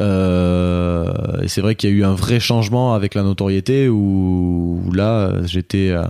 [0.00, 4.90] euh, et c'est vrai qu'il y a eu un vrai changement avec la notoriété où,
[4.92, 6.04] là j'étais euh,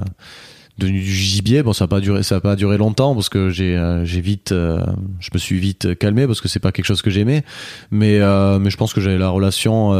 [0.78, 1.62] devenu du gibier.
[1.62, 4.50] Bon ça a pas duré ça a pas duré longtemps parce que j'ai euh, vite
[4.52, 7.44] je me suis vite calmé parce que c'est pas quelque chose que j'aimais.
[7.90, 8.20] Mais
[8.58, 9.92] mais je pense que j'avais la relation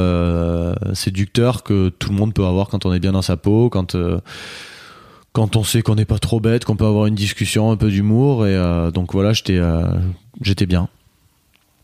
[0.94, 3.97] séducteur que tout le monde peut avoir quand on est bien dans sa peau quand
[5.33, 7.90] quand on sait qu'on n'est pas trop bête, qu'on peut avoir une discussion, un peu
[7.90, 8.57] d'humour, et
[8.94, 9.61] donc voilà, j'étais,
[10.40, 10.88] j'étais bien.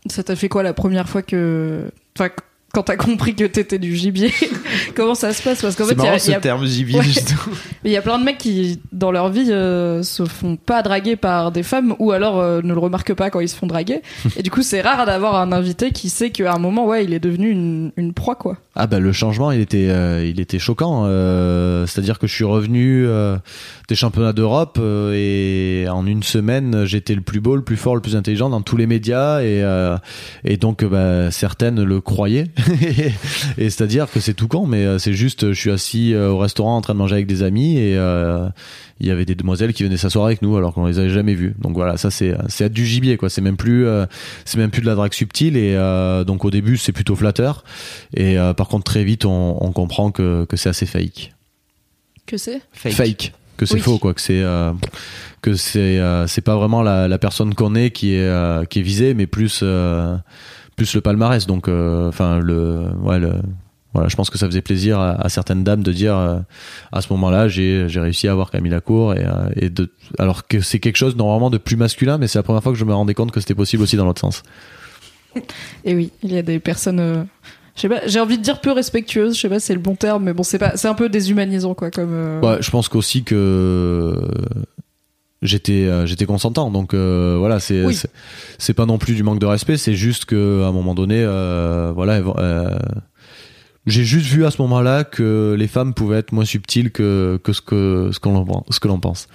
[0.07, 2.29] Ça t'a fait quoi la première fois que, enfin,
[2.73, 4.33] quand t'as compris que t'étais du gibier
[4.95, 6.31] Comment ça se passe Parce qu'en fait, c'est il y a- marrant il y ce
[6.31, 7.05] a terme gibier Ouais.
[7.83, 11.17] il y a plein de mecs qui, dans leur vie, euh, se font pas draguer
[11.17, 14.01] par des femmes ou alors euh, ne le remarquent pas quand ils se font draguer.
[14.37, 17.13] Et du coup, c'est rare d'avoir un invité qui sait qu'à un moment, ouais, il
[17.13, 18.57] est devenu une, une proie, quoi.
[18.73, 21.03] Ah bah le changement, il était, euh, il était choquant.
[21.05, 23.37] euh, C'est-à-dire que je suis revenu euh,
[23.89, 27.95] des championnats d'Europe euh, et en une semaine, j'étais le plus beau, le plus fort,
[27.95, 29.97] le plus intelligent dans tous les médias et euh,
[30.45, 32.47] et donc bah, certaines le croyaient.
[33.57, 36.77] et c'est-à-dire que c'est tout con, mais euh, c'est juste, je suis assis au restaurant
[36.77, 37.97] en train de manger avec des amis et
[39.01, 41.33] il y avait des demoiselles qui venaient s'asseoir avec nous alors qu'on les avait jamais
[41.33, 41.55] vues.
[41.59, 43.29] Donc voilà, ça c'est c'est être du gibier quoi.
[43.29, 44.05] C'est même plus euh,
[44.45, 47.63] c'est même plus de la drague subtile et euh, donc au début c'est plutôt flatteur
[48.15, 51.33] et euh, par contre très vite on, on comprend que que c'est assez fake.
[52.25, 53.33] Que c'est Fake.
[53.57, 53.79] que c'est Oui.
[53.81, 54.71] faux quoi, que c'est euh,
[55.41, 58.79] que c'est euh, c'est pas vraiment la, la personne qu'on est qui est euh, qui
[58.79, 60.15] est visée mais plus euh,
[60.77, 63.33] plus le palmarès donc euh, enfin le ouais le
[63.93, 66.39] voilà, je pense que ça faisait plaisir à, à certaines dames de dire euh,
[66.91, 70.61] à ce moment-là, j'ai réussi à avoir Camille Lacour et, euh, et de alors que
[70.61, 72.93] c'est quelque chose normalement de plus masculin, mais c'est la première fois que je me
[72.93, 74.43] rendais compte que c'était possible aussi dans l'autre sens.
[75.85, 76.99] Et oui, il y a des personnes.
[76.99, 77.23] euh,
[77.75, 79.79] je sais pas, j'ai envie de dire peu respectueuses, je sais pas si c'est le
[79.79, 82.39] bon terme, mais bon, c'est pas, c'est un peu déshumanisant, quoi, comme.
[82.43, 84.15] Ouais, je pense qu'aussi que
[85.41, 87.97] j'étais j'étais consentant donc euh, voilà c'est Oui.
[88.59, 91.15] c'est- pas non plus du manque de respect c'est juste que à un moment donné
[91.17, 92.77] euh, voilà euh,
[93.87, 97.53] j'ai juste vu à ce moment-là que les femmes pouvaient être moins subtiles que que
[97.53, 99.27] ce que ce qu'on ce que l'on pense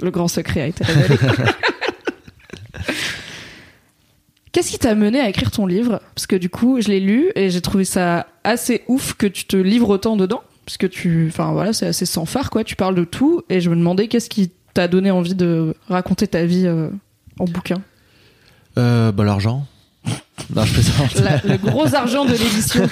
[0.00, 1.16] Le grand secret a été révélé.
[4.52, 6.00] Qu'est-ce qui t'a mené à écrire ton livre?
[6.14, 9.44] Parce que du coup, je l'ai lu et j'ai trouvé ça assez ouf que tu
[9.44, 10.42] te livres autant dedans.
[10.66, 12.64] Parce que tu, enfin voilà, c'est assez sans phare quoi.
[12.64, 16.26] Tu parles de tout et je me demandais qu'est-ce qui t'a donné envie de raconter
[16.26, 16.88] ta vie euh,
[17.38, 17.80] en bouquin?
[18.78, 19.66] euh, bah l'argent
[20.54, 22.88] non je plaisante La- le gros argent de l'édition.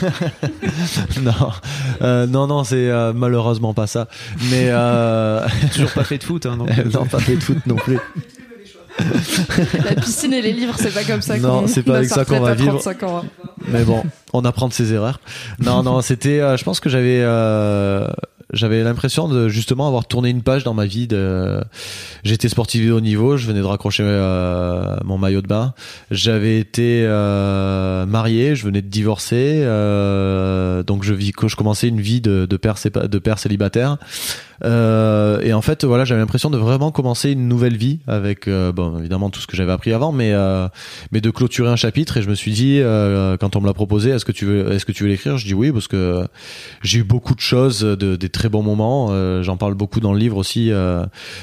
[1.23, 1.33] non
[2.03, 4.07] Euh, non non c'est euh, malheureusement pas ça
[4.51, 5.47] mais euh...
[5.73, 7.99] Toujours pas fait de foot, hein, donc, non pas fait de foot non plus
[9.85, 12.25] La piscine et les livres, c'est pas comme ça Non, qu'on c'est pas avec ça
[12.25, 12.73] qu'on va à vivre.
[12.81, 13.49] 35 ans, hein.
[13.69, 15.21] Mais bon, on apprend de ses erreurs.
[15.61, 16.41] Non, non, c'était.
[16.41, 17.23] euh, je pense que j'avais.
[18.53, 21.07] J'avais l'impression de justement avoir tourné une page dans ma vie.
[21.07, 21.63] De...
[22.25, 25.75] J'étais sportif de haut niveau, je venais de raccrocher euh, mon maillot de bain.
[26.11, 32.01] J'avais été euh, marié, je venais de divorcer, euh, donc je vis, je commençais une
[32.01, 33.99] vie de, de père, de père célibataire.
[34.65, 38.73] Euh, et en fait, voilà, j'avais l'impression de vraiment commencer une nouvelle vie avec, euh,
[38.73, 40.69] bon, évidemment tout ce que j'avais appris avant, mais euh,
[41.13, 42.17] mais de clôturer un chapitre.
[42.17, 42.81] Et je me suis dit,
[43.41, 45.39] quand on me l'a proposé, est-ce que tu veux, est-ce que tu veux l'écrire?
[45.39, 46.27] Je dis oui parce que
[46.83, 49.43] j'ai eu beaucoup de choses, de, des très bons moments.
[49.43, 50.71] J'en parle beaucoup dans le livre aussi,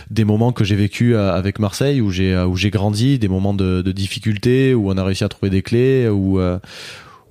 [0.09, 3.81] des moments que j'ai vécu avec Marseille où j'ai où j'ai grandi, des moments de,
[3.81, 6.39] de difficulté où on a réussi à trouver des clés, où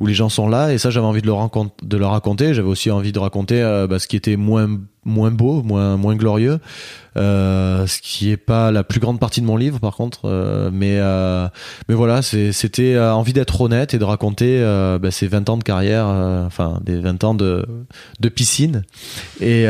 [0.01, 1.33] où les gens sont là et ça j'avais envie de le,
[2.07, 2.55] raconter.
[2.55, 4.69] J'avais aussi envie de raconter euh, bah, ce qui était moins
[5.05, 6.61] moins beau moins moins glorieux
[7.19, 10.71] euh, ce qui est pas la plus grande partie de mon livre par contre euh,
[10.73, 10.99] mais
[11.89, 14.61] mais voilà c'était envie d'être honnête et de raconter
[15.01, 17.67] bah, ces 20 ans de carrière enfin des 20 ans de
[18.21, 18.83] de piscine.
[19.41, 19.65] Et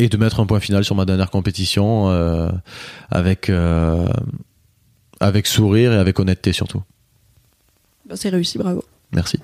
[0.00, 2.08] et de mettre un point final sur ma dernière compétition
[3.10, 3.50] avec
[5.20, 6.82] avec sourire et avec honnêteté surtout
[8.06, 8.84] bah, c'est réussi, bravo.
[9.12, 9.38] Merci.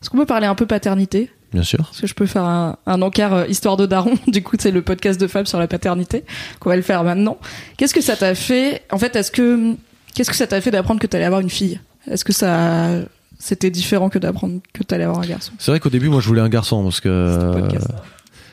[0.00, 1.30] Est-ce qu'on peut parler un peu paternité?
[1.52, 1.88] Bien sûr.
[1.92, 4.82] Est-ce que je peux faire un, encart euh, histoire de daron Du coup, c'est le
[4.82, 6.24] podcast de Fab sur la paternité
[6.60, 7.38] qu'on va le faire maintenant.
[7.76, 8.82] Qu'est-ce que ça t'a fait?
[8.90, 9.74] En fait, est-ce que
[10.14, 11.80] qu'est-ce que ça t'a fait d'apprendre que t'allais avoir une fille?
[12.10, 12.90] Est-ce que ça
[13.38, 15.52] c'était différent que d'apprendre que t'allais avoir un garçon?
[15.58, 17.68] C'est vrai qu'au début, moi, je voulais un garçon parce que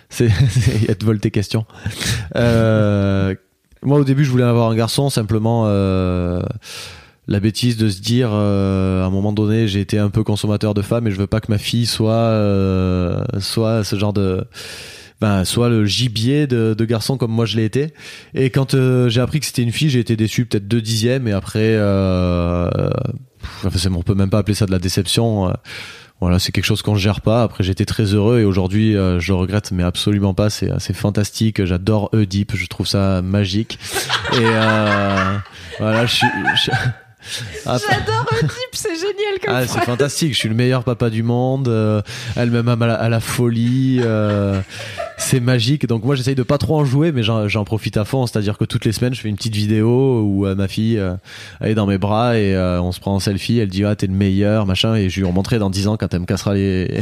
[0.10, 0.30] c'est
[0.82, 1.66] il y a de vol tes questions.
[2.36, 3.36] Euh,
[3.82, 5.64] moi, au début, je voulais avoir un garçon simplement.
[5.68, 6.42] Euh,
[7.28, 10.74] la bêtise de se dire euh, à un moment donné j'ai été un peu consommateur
[10.74, 14.46] de femmes et je veux pas que ma fille soit euh, soit ce genre de
[15.22, 17.94] ben, soit le gibier de, de garçon comme moi je l'ai été
[18.34, 21.28] et quand euh, j'ai appris que c'était une fille j'ai été déçu peut-être deux dixièmes
[21.28, 21.78] et après
[23.64, 25.54] enfin, on peut même pas appeler ça de la déception
[26.20, 27.44] voilà, c'est quelque chose qu'on gère pas.
[27.44, 30.50] Après, j'étais très heureux et aujourd'hui, je regrette, mais absolument pas.
[30.50, 31.66] C'est assez fantastique.
[31.66, 32.56] J'adore Oedipe.
[32.56, 33.78] Je trouve ça magique.
[34.32, 34.46] et
[35.80, 36.28] voilà, je suis.
[37.66, 41.24] Ah, J'adore Oedipe, c'est génial comme ah, C'est fantastique, je suis le meilleur papa du
[41.24, 42.02] monde, euh,
[42.36, 44.60] elle m'aime à, la folie, euh,
[45.18, 45.88] c'est magique.
[45.88, 48.28] Donc moi j'essaye de pas trop en jouer, mais j'en profite à fond.
[48.28, 51.02] C'est-à-dire que toutes les semaines je fais une petite vidéo où euh, ma fille
[51.62, 54.08] elle est dans mes bras et on se prend en selfie, elle dit ah t'es
[54.08, 57.02] le meilleur, machin, et je lui remontrerai dans 10 ans quand elle me cassera les...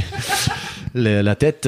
[0.94, 1.68] la tête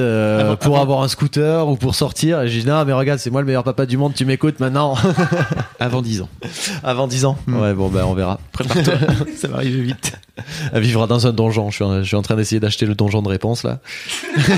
[0.60, 2.42] pour avoir un scooter ou pour sortir.
[2.42, 4.60] Et je dis non mais regarde c'est moi le meilleur papa du monde, tu m'écoutes
[4.60, 4.96] maintenant.
[5.80, 6.28] Avant 10 ans.
[6.82, 7.38] Avant 10 ans.
[7.48, 8.40] Ouais bon ben on verra.
[8.52, 8.94] Prépare-toi,
[9.36, 10.12] ça va arriver vite.
[10.72, 11.70] Elle vivra dans un donjon.
[11.70, 13.80] Je suis en, je suis en train d'essayer d'acheter le donjon de réponse là.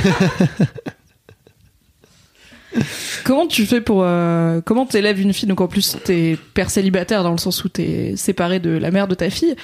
[3.25, 5.49] comment tu fais pour euh, comment t'élèves une fille?
[5.49, 9.09] Donc en plus t'es père célibataire dans le sens où t'es séparé de la mère
[9.09, 9.57] de ta fille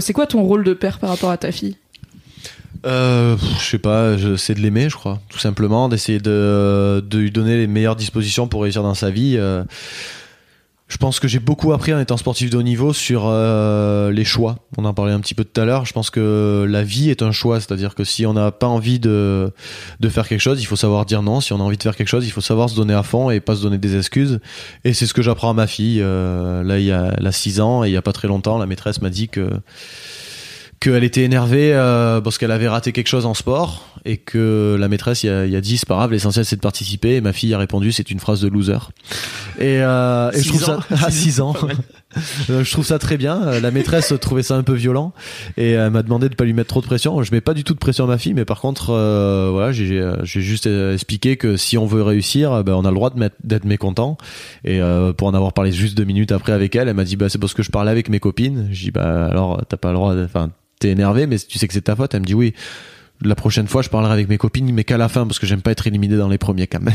[0.00, 1.76] c'est quoi ton rôle de père par rapport à ta fille?
[2.86, 7.56] Euh, je sais pas, c'est de l'aimer, je crois, tout simplement, d'essayer de, lui donner
[7.56, 9.36] les meilleures dispositions pour réussir dans sa vie.
[9.36, 9.64] Euh,
[10.86, 14.24] je pense que j'ai beaucoup appris en étant sportif de haut niveau sur euh, les
[14.24, 14.60] choix.
[14.78, 15.84] On en parlait un petit peu tout à l'heure.
[15.84, 19.00] Je pense que la vie est un choix, c'est-à-dire que si on n'a pas envie
[19.00, 19.52] de
[20.08, 21.40] faire quelque chose, il faut savoir dire non.
[21.40, 23.30] Si on a envie de faire quelque chose, il faut savoir se donner à fond
[23.30, 24.38] et pas se donner des excuses.
[24.84, 25.98] Et c'est ce que j'apprends à ma fille.
[25.98, 28.56] Là, il y a, elle a 6 ans et il y a pas très longtemps,
[28.56, 29.50] la maîtresse m'a dit que
[30.86, 34.86] qu'elle était énervée euh, parce qu'elle avait raté quelque chose en sport et que la
[34.86, 37.20] maîtresse il y a, y a dit c'est pas grave l'essentiel c'est de participer et
[37.20, 38.78] ma fille a répondu c'est une phrase de loser.
[39.58, 41.54] Et, euh, et je trouve ça à 6 ans.
[41.64, 41.72] Euh,
[42.48, 45.12] je trouve ça très bien euh, la maîtresse trouvait ça un peu violent
[45.56, 47.64] et elle m'a demandé de pas lui mettre trop de pression je mets pas du
[47.64, 51.56] tout de pression à ma fille mais par contre euh, voilà j'ai juste expliqué que
[51.56, 53.12] si on veut réussir ben on a le droit
[53.44, 54.16] d'être mécontent
[54.64, 54.80] et
[55.16, 57.38] pour en avoir parlé juste deux minutes après avec elle elle m'a dit bah c'est
[57.38, 60.14] parce que je parlais avec mes copines j'ai dit bah alors t'as pas le droit
[60.24, 62.14] enfin t'es énervé, mais tu sais que c'est ta faute.
[62.14, 62.54] Elle me dit oui.
[63.22, 65.62] La prochaine fois, je parlerai avec mes copines, mais qu'à la fin, parce que j'aime
[65.62, 66.94] pas être éliminé dans les premiers quand même.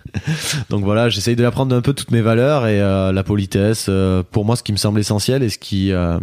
[0.70, 3.86] Donc voilà, j'essaye de apprendre un peu toutes mes valeurs et euh, la politesse.
[3.88, 6.18] Euh, pour moi, ce qui me semble essentiel et ce qui, euh,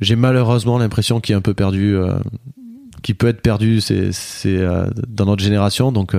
[0.00, 1.96] j'ai malheureusement l'impression qu'il est un peu perdu,
[3.02, 4.10] qui peut être perdu, c'est,
[5.08, 5.92] dans notre génération.
[5.92, 6.16] Donc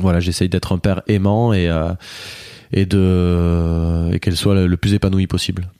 [0.00, 1.70] voilà, j'essaye d'être un père aimant et
[2.74, 5.70] et de et qu'elle soit le plus épanouie possible.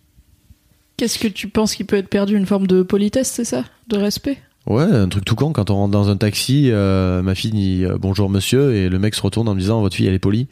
[0.96, 2.36] Qu'est-ce que tu penses qui peut être perdu?
[2.36, 3.64] Une forme de politesse, c'est ça?
[3.88, 4.38] De respect?
[4.66, 5.52] Ouais, un truc tout con.
[5.52, 8.98] Quand on rentre dans un taxi, euh, ma fille dit euh, bonjour monsieur et le
[9.00, 10.46] mec se retourne en me disant votre fille elle est polie.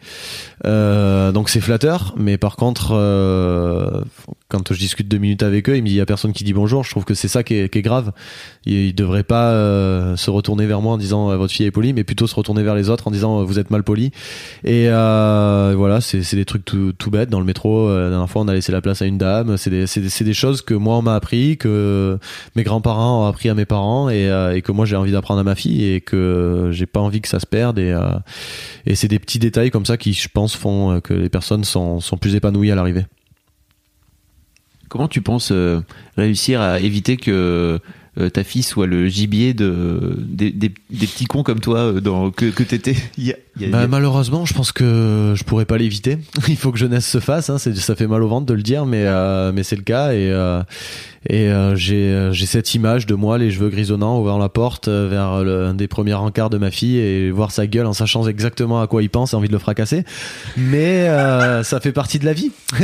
[0.66, 2.92] Euh, donc c'est flatteur, mais par contre,
[4.50, 6.44] quand je discute deux minutes avec eux, il me dit il y a personne qui
[6.44, 6.84] dit bonjour.
[6.84, 8.12] Je trouve que c'est ça qui est, grave.
[8.66, 11.70] Il, il devrait pas euh, se retourner vers moi en disant euh, votre fille est
[11.70, 14.10] polie, mais plutôt se retourner vers les autres en disant euh, vous êtes mal poli.
[14.64, 17.30] Et voilà, c'est des trucs tout, bêtes.
[17.30, 19.56] Dans le métro, la dernière fois, on a laissé la place à une dame.
[19.56, 22.18] C'est des, choses que moi on m'a appris, que
[22.56, 25.54] mes grands-parents ont appris à mes parents et, que moi j'ai envie d'apprendre à ma
[25.54, 27.78] fille et que j'ai pas envie que ça se perde.
[27.78, 27.94] Et,
[28.94, 32.34] c'est des petits détails comme ça qui, je pense, font que les personnes sont plus
[32.34, 33.04] épanouies à l'arrivée.
[34.90, 35.80] Comment tu penses euh,
[36.18, 37.78] réussir à éviter que
[38.18, 40.72] euh, ta fille soit le gibier de des, des-
[41.06, 42.96] petits cons comme toi euh, dans, que, t'étais
[43.60, 46.18] y a- Bah, malheureusement, je pense que je pourrais pas l'éviter.
[46.48, 47.50] Il faut que jeunesse se fasse.
[47.50, 47.58] Hein.
[47.58, 50.12] Ça fait mal au ventre de le dire, mais euh, mais c'est le cas.
[50.12, 50.62] Et euh,
[51.28, 55.06] et euh, j'ai euh, cette image de moi, les cheveux grisonnants, ouvrant la porte euh,
[55.10, 58.26] vers le, un des premiers encarts de ma fille et voir sa gueule en sachant
[58.26, 60.04] exactement à quoi il pense et envie de le fracasser.
[60.56, 62.52] Mais euh, ça fait partie de la vie.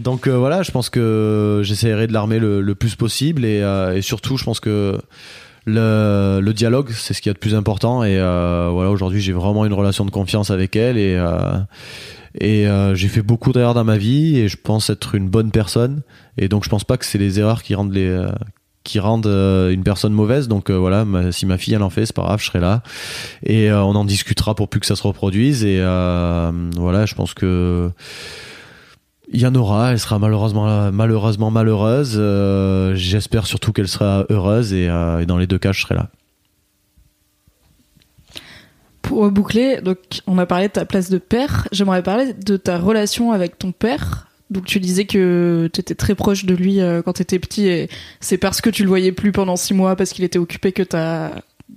[0.00, 4.02] Donc voilà, je pense que j'essaierai de l'armer le, le plus possible et, euh, et
[4.02, 4.98] surtout, je pense que
[5.68, 8.04] le, dialogue, c'est ce qu'il y a de plus important.
[8.04, 11.58] Et euh, voilà, aujourd'hui, j'ai vraiment une relation de confiance avec elle et euh,
[12.40, 15.50] et euh, j'ai fait beaucoup d'erreurs dans ma vie et je pense être une bonne
[15.50, 16.02] personne.
[16.36, 18.26] Et donc, je pense pas que c'est les erreurs qui rendent les
[18.84, 20.48] qui rendent une personne mauvaise.
[20.48, 22.82] Donc voilà, si ma fille en fait, c'est pas grave, je serai là
[23.44, 25.64] et on en discutera pour plus que ça se reproduise.
[25.64, 27.90] Et voilà, je pense que
[29.30, 32.14] il y en aura, elle sera malheureusement malheureusement malheureuse.
[32.16, 35.94] Euh, J'espère surtout qu'elle sera heureuse et, euh, et dans les deux cas, je serai
[35.94, 36.08] là.
[39.02, 41.68] Pour boucler, donc on a parlé de ta place de père.
[41.72, 44.28] J'aimerais parler de ta relation avec ton père.
[44.50, 47.66] Donc tu disais que tu étais très proche de lui euh, quand tu étais petit
[47.66, 50.72] et c'est parce que tu le voyais plus pendant six mois parce qu'il était occupé
[50.72, 51.32] que t'as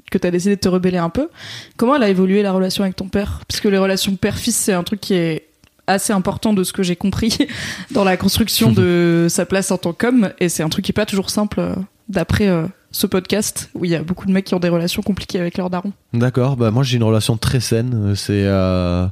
[0.09, 1.29] que t'as décidé de te rebeller un peu.
[1.75, 3.41] Comment elle a évolué la relation avec ton père?
[3.45, 5.50] Parce que les relations père-fils c'est un truc qui est
[5.91, 7.37] assez important de ce que j'ai compris
[7.91, 10.93] dans la construction de sa place en tant qu'homme et c'est un truc qui est
[10.93, 11.75] pas toujours simple euh,
[12.09, 15.01] d'après euh, ce podcast où il y a beaucoup de mecs qui ont des relations
[15.01, 15.93] compliquées avec leurs darons.
[16.13, 18.13] D'accord, bah moi j'ai une relation très saine.
[18.15, 19.07] C'est euh,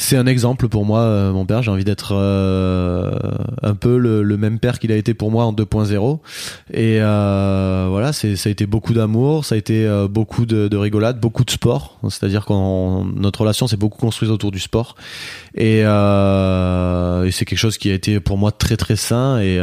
[0.00, 1.62] c'est un exemple pour moi, euh, mon père.
[1.62, 3.10] J'ai envie d'être euh,
[3.62, 6.20] un peu le, même père qu'il a été pour moi en 2.0.
[6.72, 10.76] Et euh, voilà, c'est ça a été beaucoup d'amour, ça a été beaucoup de, de
[10.78, 11.98] rigolade, beaucoup de sport.
[12.08, 12.52] C'est-à-dire que
[13.20, 14.94] notre relation s'est beaucoup construite autour du sport.
[15.54, 19.60] Et, et c'est quelque chose qui a été pour moi très très sain et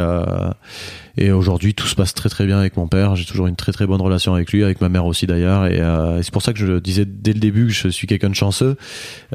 [1.18, 3.16] et aujourd'hui, tout se passe très très bien avec mon père.
[3.16, 5.66] J'ai toujours une très très bonne relation avec lui, avec ma mère aussi d'ailleurs.
[5.66, 8.30] Et, euh, c'est pour ça que je disais dès le début que je suis quelqu'un
[8.30, 8.78] de chanceux.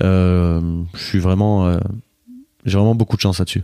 [0.00, 0.60] Euh,
[0.94, 1.78] je suis vraiment, euh,
[2.64, 3.62] j'ai vraiment beaucoup de chance là-dessus.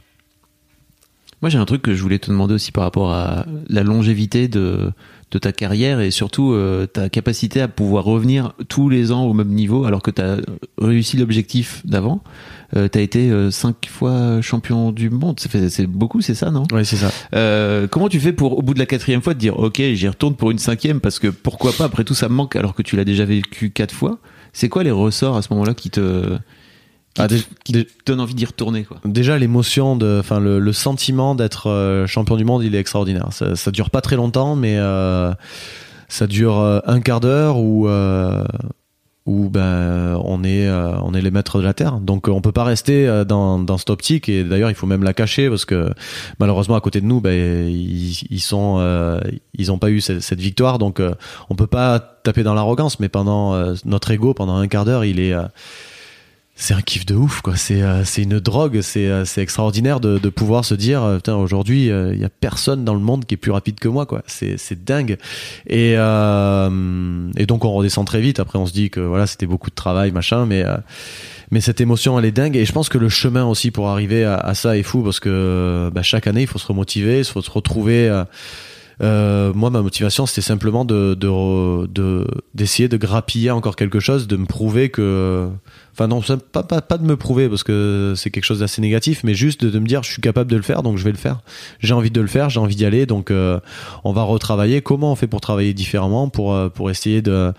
[1.41, 4.49] Moi, j'ai un truc que je voulais te demander aussi par rapport à la longévité
[4.49, 4.91] de,
[5.31, 9.35] de ta carrière et surtout euh, ta capacité à pouvoir revenir tous les ans au
[9.35, 10.39] même niveau alors que tu as
[10.81, 12.23] réussi l'objectif d'avant.
[12.77, 15.39] Euh, tu as été euh, cinq fois champion du monde.
[15.39, 16.65] C'est beaucoup, c'est ça, non?
[16.73, 17.11] Oui, c'est ça.
[17.35, 20.09] Euh, Comment tu fais pour, au bout de la quatrième fois, de dire ok, j'y
[20.09, 21.85] retourne pour une cinquième parce que pourquoi pas?
[21.85, 24.19] Après tout, ça me manque alors que tu l'as déjà vécu quatre fois.
[24.53, 26.37] C'est quoi les ressorts à ce moment-là qui te
[27.27, 30.73] qui, Ah, qui te donnent envie d'y retourner quoi Déjà, l'émotion de, enfin, le, le
[30.73, 33.29] sentiment d'être euh, champion du monde, il est extraordinaire.
[33.33, 35.33] Ça, ça dure pas très longtemps, mais euh,
[36.09, 38.45] ça dure euh, un quart d'heure où, euh,
[39.27, 41.99] où ben, on est, euh, on est les maîtres de la terre.
[42.01, 44.29] Donc, on peut pas rester dans, dans cette optique.
[44.31, 45.91] Et d'ailleurs, il faut même la cacher parce que
[46.39, 49.21] malheureusement, à côté de nous, ben, ils, ils sont, euh,
[49.53, 50.79] ils ont pas eu cette, cette victoire.
[50.79, 51.13] Donc, euh,
[51.51, 53.01] on peut pas taper dans l'arrogance.
[53.01, 53.55] Mais pendant
[53.85, 55.35] notre ego, pendant un quart d'heure, il est
[56.61, 57.57] c'est un kiff de ouf quoi.
[57.57, 62.19] C'est euh, une drogue c'est euh, extraordinaire de, de pouvoir se dire euh, aujourd'hui il
[62.19, 64.23] y a personne dans le monde qui est plus rapide que moi quoi.
[64.27, 65.19] C'est dingue.
[65.69, 68.41] Et euh, et donc on redescend très vite.
[68.41, 70.77] Après on se dit que voilà c'était beaucoup de travail machin mais euh,
[71.53, 72.57] mais cette émotion elle est dingue.
[72.57, 75.21] Et je pense que le chemin aussi pour arriver à, à ça est fou parce
[75.21, 78.11] que bah, chaque année il faut se remotiver il faut se retrouver
[79.01, 84.27] euh, moi, ma motivation, c'était simplement de de- de- d'essayer de, grappiller encore quelque chose,
[84.27, 85.49] de me prouver que,
[85.93, 89.65] enfin non, pas, de me prouver parce que c'est quelque chose d'assez négatif, mais juste
[89.65, 91.41] de, me dire, je suis capable de le faire, donc je vais le faire.
[91.81, 93.61] J'ai envie de le faire, j'ai envie d'y aller, donc euh,
[94.05, 94.83] on va retravailler.
[94.83, 97.53] Comment on fait pour travailler différemment, pour euh, essayer de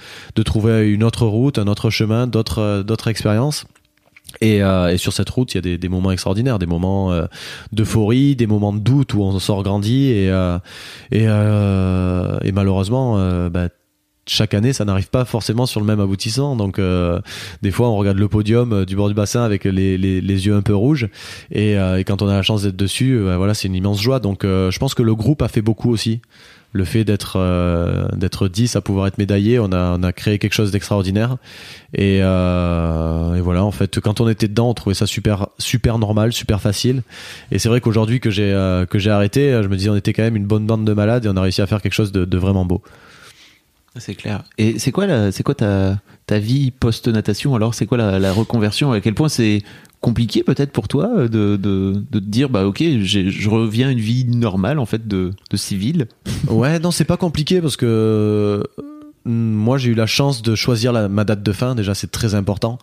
[0.44, 3.66] trouver une autre route, un autre chemin, d'autres expériences?
[4.41, 7.25] Et, euh, et sur cette route, il y a des, moments extraordinaires, des moments euh,
[7.71, 10.59] d'euphorie, des moments de doute où on sort grandi et euh,
[12.53, 13.69] malheureusement, bah,
[14.27, 16.55] chaque année, ça n'arrive pas forcément sur le même aboutissement.
[16.55, 16.80] Donc,
[17.61, 20.75] des fois, on regarde le podium du bord du bassin avec les, yeux un peu
[20.75, 21.09] rouges.
[21.51, 21.75] Et,
[22.05, 24.19] quand on a la chance d'être dessus, euh, voilà, c'est une immense joie.
[24.19, 26.21] Donc, je pense que le groupe a fait beaucoup aussi.
[26.72, 27.38] Le fait d'être
[28.15, 31.38] d'être 10 à pouvoir être médaillé, on a, on créé quelque chose d'extraordinaire.
[31.95, 36.32] Et, et, voilà, en fait, quand on était dedans, on trouvait ça super super normal,
[36.32, 37.01] super facile.
[37.51, 38.53] Et c'est vrai qu'aujourd'hui que j'ai
[38.93, 41.30] j'ai arrêté, je me dis on était quand même une bonne bande de malades et
[41.30, 42.84] on a réussi à faire quelque chose de, vraiment beau.
[43.95, 44.43] C'est clair.
[44.57, 45.97] Et c'est quoi, c'est quoi ta,
[46.28, 47.74] ta vie post-natation alors?
[47.74, 48.91] C'est quoi la, la, reconversion?
[48.91, 49.63] À quel point c'est
[50.02, 54.00] compliqué peut-être pour toi de, de, de te dire bah ok je reviens à une
[54.00, 56.08] vie normale en fait de, de civil.
[56.47, 58.64] Ouais non c'est pas compliqué parce que
[59.26, 61.76] moi j'ai eu la chance de choisir ma date de fin.
[61.76, 62.80] Déjà c'est très important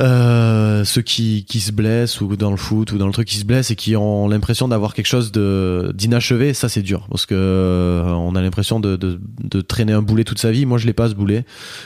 [0.00, 3.36] euh, ceux qui, qui se blessent ou dans le foot ou dans le truc qui
[3.36, 7.34] se blessent et qui ont l'impression d'avoir quelque chose d'inachevé, ça c'est dur parce que
[7.34, 10.66] euh, on a l'impression de, de, de, traîner un boulet toute sa vie.
[10.66, 11.44] Moi je l'ai pas ce boulet.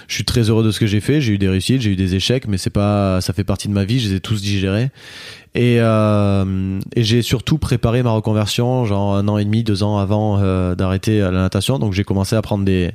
[0.09, 1.21] Je suis très heureux de ce que j'ai fait.
[1.21, 3.73] J'ai eu des réussites, j'ai eu des échecs, mais c'est pas ça fait partie de
[3.73, 3.99] ma vie.
[3.99, 4.91] Je les ai tous digérés
[5.55, 9.99] et, euh, et j'ai surtout préparé ma reconversion, genre un an et demi, deux ans
[9.99, 11.79] avant euh, d'arrêter la natation.
[11.79, 12.93] Donc j'ai commencé à prendre des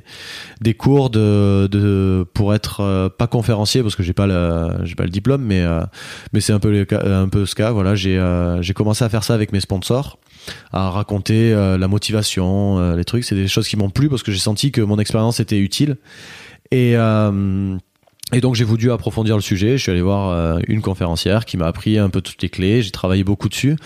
[0.60, 5.04] des cours de, de pour être euh, pas conférencier parce que j'ai pas j'ai pas
[5.04, 5.82] le diplôme, mais euh,
[6.32, 7.70] mais c'est un peu un peu ce cas.
[7.70, 10.18] Voilà, j'ai euh, j'ai commencé à faire ça avec mes sponsors
[10.72, 13.24] à raconter la motivation, les trucs.
[13.24, 15.98] C'est des choses qui m'ont plu parce que j'ai senti que mon expérience était utile.
[16.70, 17.76] Et, euh,
[18.32, 19.78] et donc j'ai voulu approfondir le sujet.
[19.78, 22.82] Je suis allé voir euh, une conférencière qui m'a appris un peu toutes les clés.
[22.82, 23.76] J'ai travaillé beaucoup dessus.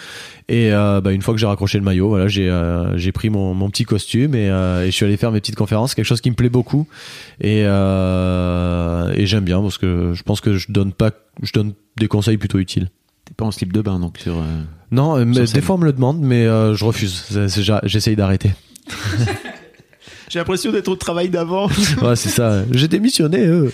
[0.48, 3.30] Et euh, bah, une fois que j'ai raccroché le maillot, voilà, j'ai euh, j'ai pris
[3.30, 5.94] mon, mon petit costume et, et, je suis allé faire mes petites conférences.
[5.94, 6.88] Quelque chose qui me plaît beaucoup
[7.40, 11.12] et, et j'aime bien parce que je pense que je donne pas,
[11.42, 12.88] je donne des conseils plutôt utiles.
[13.24, 14.42] T'es pas en slip de bain donc sur.
[14.90, 17.26] non, mais des fois on me le demande, mais je refuse.
[17.84, 18.50] J'essaye d'arrêter.
[20.32, 21.66] J'ai l'impression d'être au travail d'avant.
[22.02, 22.62] ouais, c'est ça.
[22.70, 23.70] J'ai démissionné, eux.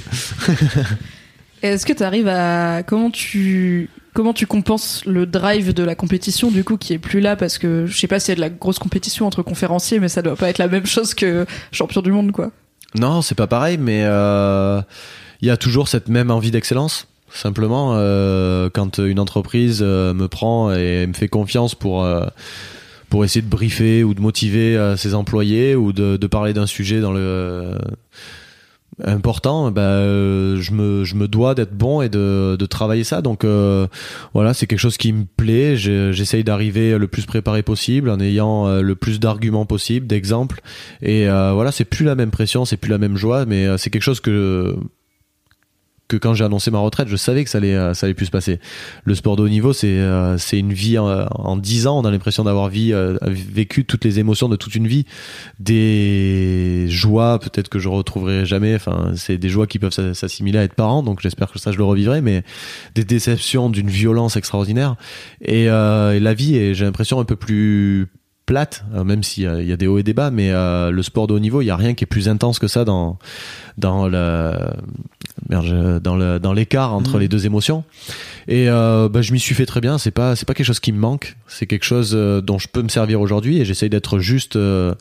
[1.63, 6.51] Est-ce que tu arrives à comment tu comment tu compenses le drive de la compétition
[6.51, 7.37] du coup qui est plus là?
[7.37, 10.09] Parce que je sais pas s'il y a de la grosse compétition entre conférenciers mais
[10.09, 12.51] ça doit pas être la même chose que champion du monde quoi.
[12.97, 14.83] Non, c'est pas pareil mais euh,
[15.41, 17.07] il y a toujours cette même envie d'excellence.
[17.31, 22.27] Simplement, euh, quand une entreprise euh, me prend et me fait confiance pour euh,
[23.09, 27.01] pour essayer de briefer ou de motiver euh, ses employés ou de, parler d'un sujet
[27.01, 27.79] dans le euh,
[29.05, 33.23] important bah, euh, je me je me dois d'être bon et de, de travailler ça.
[33.23, 33.45] Donc
[34.35, 35.77] voilà c'est quelque chose qui me plaît.
[35.77, 40.61] J'essaye d'arriver le plus préparé possible en ayant le plus d'arguments possible d'exemples.
[41.01, 44.03] Et voilà c'est plus la même pression c'est plus la même joie mais c'est quelque
[44.03, 44.77] chose que
[46.09, 48.27] que quand j'ai annoncé ma retraite, je savais que ça allait, euh, ça allait plus
[48.27, 48.61] se passer.
[49.05, 51.99] Le sport de haut niveau, c'est, euh, c'est une vie en dix ans.
[51.99, 55.05] On a l'impression d'avoir euh, vécu toutes les émotions de toute une vie,
[55.61, 58.75] des joies peut-être que je retrouverai jamais.
[58.75, 61.77] Enfin, c'est des joies qui peuvent s'assimiler à être parent, donc j'espère que ça je
[61.77, 62.23] le revivrai.
[62.23, 62.43] Mais
[62.95, 64.97] des déceptions d'une violence extraordinaire
[65.43, 68.09] et, et la vie j'ai l'impression un peu plus
[68.49, 71.39] plate, même s'il y, a des hauts et des bas, mais le sport de haut
[71.39, 73.19] niveau, il y a rien qui est plus intense que ça dans
[73.77, 74.55] dans le
[75.49, 77.21] dans le dans l'écart entre mm.
[77.21, 77.85] les deux émotions.
[78.49, 79.99] Et euh, bah, je m'y suis fait très bien.
[79.99, 81.37] C'est pas c'est pas quelque chose qui me manque.
[81.47, 84.95] C'est quelque chose euh, dont je peux me servir aujourd'hui et j'essaye d'être juste euh,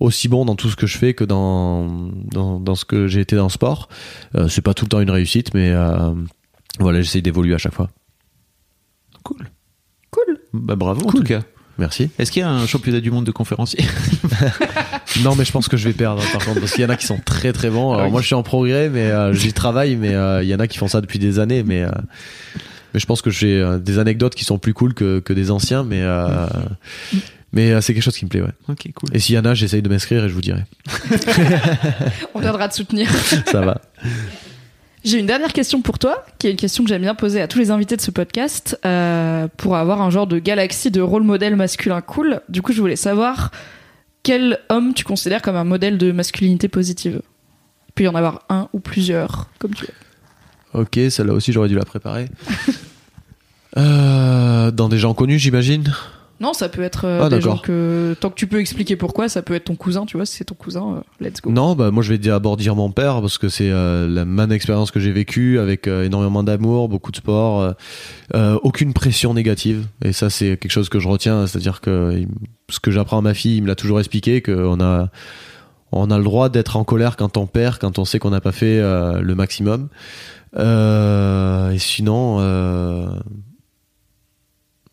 [0.00, 3.20] aussi bon dans tout ce que je fais que dans dans, dans ce que j'ai
[3.20, 3.88] été dans le sport.
[4.34, 6.12] Euh, c'est pas tout le temps une réussite mais euh,
[6.80, 7.90] voilà j'essaye d'évoluer à chaque fois.
[9.22, 9.48] Cool.
[10.10, 10.38] Cool.
[10.52, 11.40] Bah bravo en tout cas
[11.78, 12.10] Merci.
[12.18, 13.84] Est-ce qu'il y a un championnat du monde de conférenciers
[15.22, 16.96] Non, mais je pense que je vais perdre par contre parce qu'il y en a
[16.96, 17.92] qui sont très très bons.
[17.92, 20.60] Alors moi, je suis en progrès, mais euh, j'y travaille, mais euh, il y en
[20.60, 21.90] a qui font ça depuis des années, mais euh,
[22.92, 25.50] mais je pense que j'ai euh, des anecdotes qui sont plus cool que que des
[25.50, 26.46] anciens, mais euh,
[27.52, 28.48] mais c'est quelque chose qui me plaît, ouais.
[28.68, 29.10] Ok, cool.
[29.12, 30.64] Et s'il y en a, j'essaye de m'inscrire et je vous dirai.
[32.34, 33.08] On viendra te soutenir.
[33.46, 33.80] ça va.
[35.04, 37.46] J'ai une dernière question pour toi, qui est une question que j'aime bien poser à
[37.46, 41.24] tous les invités de ce podcast, euh, pour avoir un genre de galaxie de rôle
[41.24, 42.40] modèle masculin cool.
[42.48, 43.50] Du coup, je voulais savoir
[44.22, 47.20] quel homme tu considères comme un modèle de masculinité positive.
[47.88, 50.80] Il peut y en avoir un ou plusieurs, comme tu veux.
[50.80, 52.30] Ok, celle-là aussi, j'aurais dû la préparer.
[53.76, 55.92] euh, dans des gens connus, j'imagine?
[56.40, 57.56] Non, ça peut être euh, Ah, des d'accord.
[57.56, 60.26] gens que tant que tu peux expliquer pourquoi, ça peut être ton cousin, tu vois,
[60.26, 61.50] si c'est ton cousin, euh, let's go.
[61.50, 64.50] Non, bah moi je vais d'abord dire mon père parce que c'est euh, la même
[64.50, 67.74] expérience que j'ai vécue avec énormément d'amour, beaucoup de sport,
[68.62, 72.24] aucune pression négative et ça c'est quelque chose que je retiens, c'est-à-dire que
[72.68, 75.08] ce que j'apprends à ma fille, il me l'a toujours expliqué qu'on a
[75.92, 78.40] on a le droit d'être en colère quand on perd, quand on sait qu'on n'a
[78.40, 79.88] pas fait le maximum.
[80.58, 82.38] Et sinon,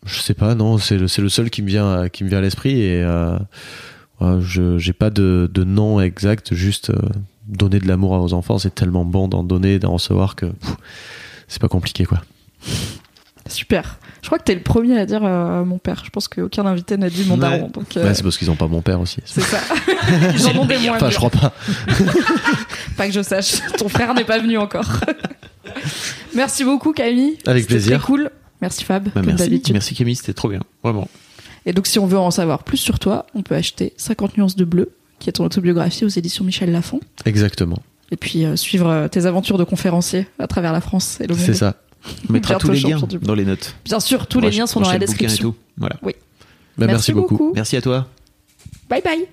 [0.04, 2.42] je sais pas, non, c'est le, le seul qui me vient, qui me vient à
[2.42, 3.36] l'esprit et euh,
[4.20, 6.96] ouais, je j'ai pas de, de nom exact, juste euh,
[7.46, 10.46] donner de l'amour aux enfants, c'est tellement bon d'en donner, d'en recevoir que
[11.48, 12.20] c'est pas compliqué quoi.
[13.48, 13.98] Super.
[14.22, 16.02] Je crois que t'es le premier à dire euh, mon père.
[16.04, 17.40] Je pense qu'aucun invité n'a dit mon Ouais.
[17.40, 17.68] daron.
[17.68, 19.18] Donc, euh, Ouais, c'est parce qu'ils ont pas mon père aussi.
[19.24, 19.58] c'est ça.
[20.34, 20.94] Ils en ont des moins.
[20.94, 21.52] Enfin, je crois pas.
[22.96, 23.56] Pas que je sache.
[23.78, 24.88] Ton frère n'est pas venu encore.
[26.34, 27.36] Merci beaucoup, Camille.
[27.46, 27.98] Avec plaisir.
[27.98, 28.30] Très cool.
[28.62, 29.04] Merci, Fab.
[29.04, 29.72] Bah, comme merci, d'habitude.
[29.74, 31.08] merci Camille, c'était trop bien, vraiment.
[31.66, 34.56] Et donc, si on veut en savoir plus sur toi, on peut acheter 50 nuances
[34.56, 37.00] de bleu, qui est ton autobiographie aux éditions Michel Lafon.
[37.24, 37.78] Exactement.
[38.10, 41.34] Et puis, euh, suivre euh, tes aventures de conférencier à travers la France et le
[41.34, 41.44] monde.
[41.44, 41.76] C'est ça.
[42.28, 43.74] On mettra tous les liens du dans les notes.
[43.84, 45.50] Bien sûr, tous On les liens sont dans la et description.
[45.52, 45.56] tout.
[45.76, 45.96] Voilà.
[46.02, 47.36] Bah, merci beaucoup.
[47.36, 47.52] beaucoup.
[47.54, 48.08] Merci à toi.
[48.88, 49.26] Bye bye.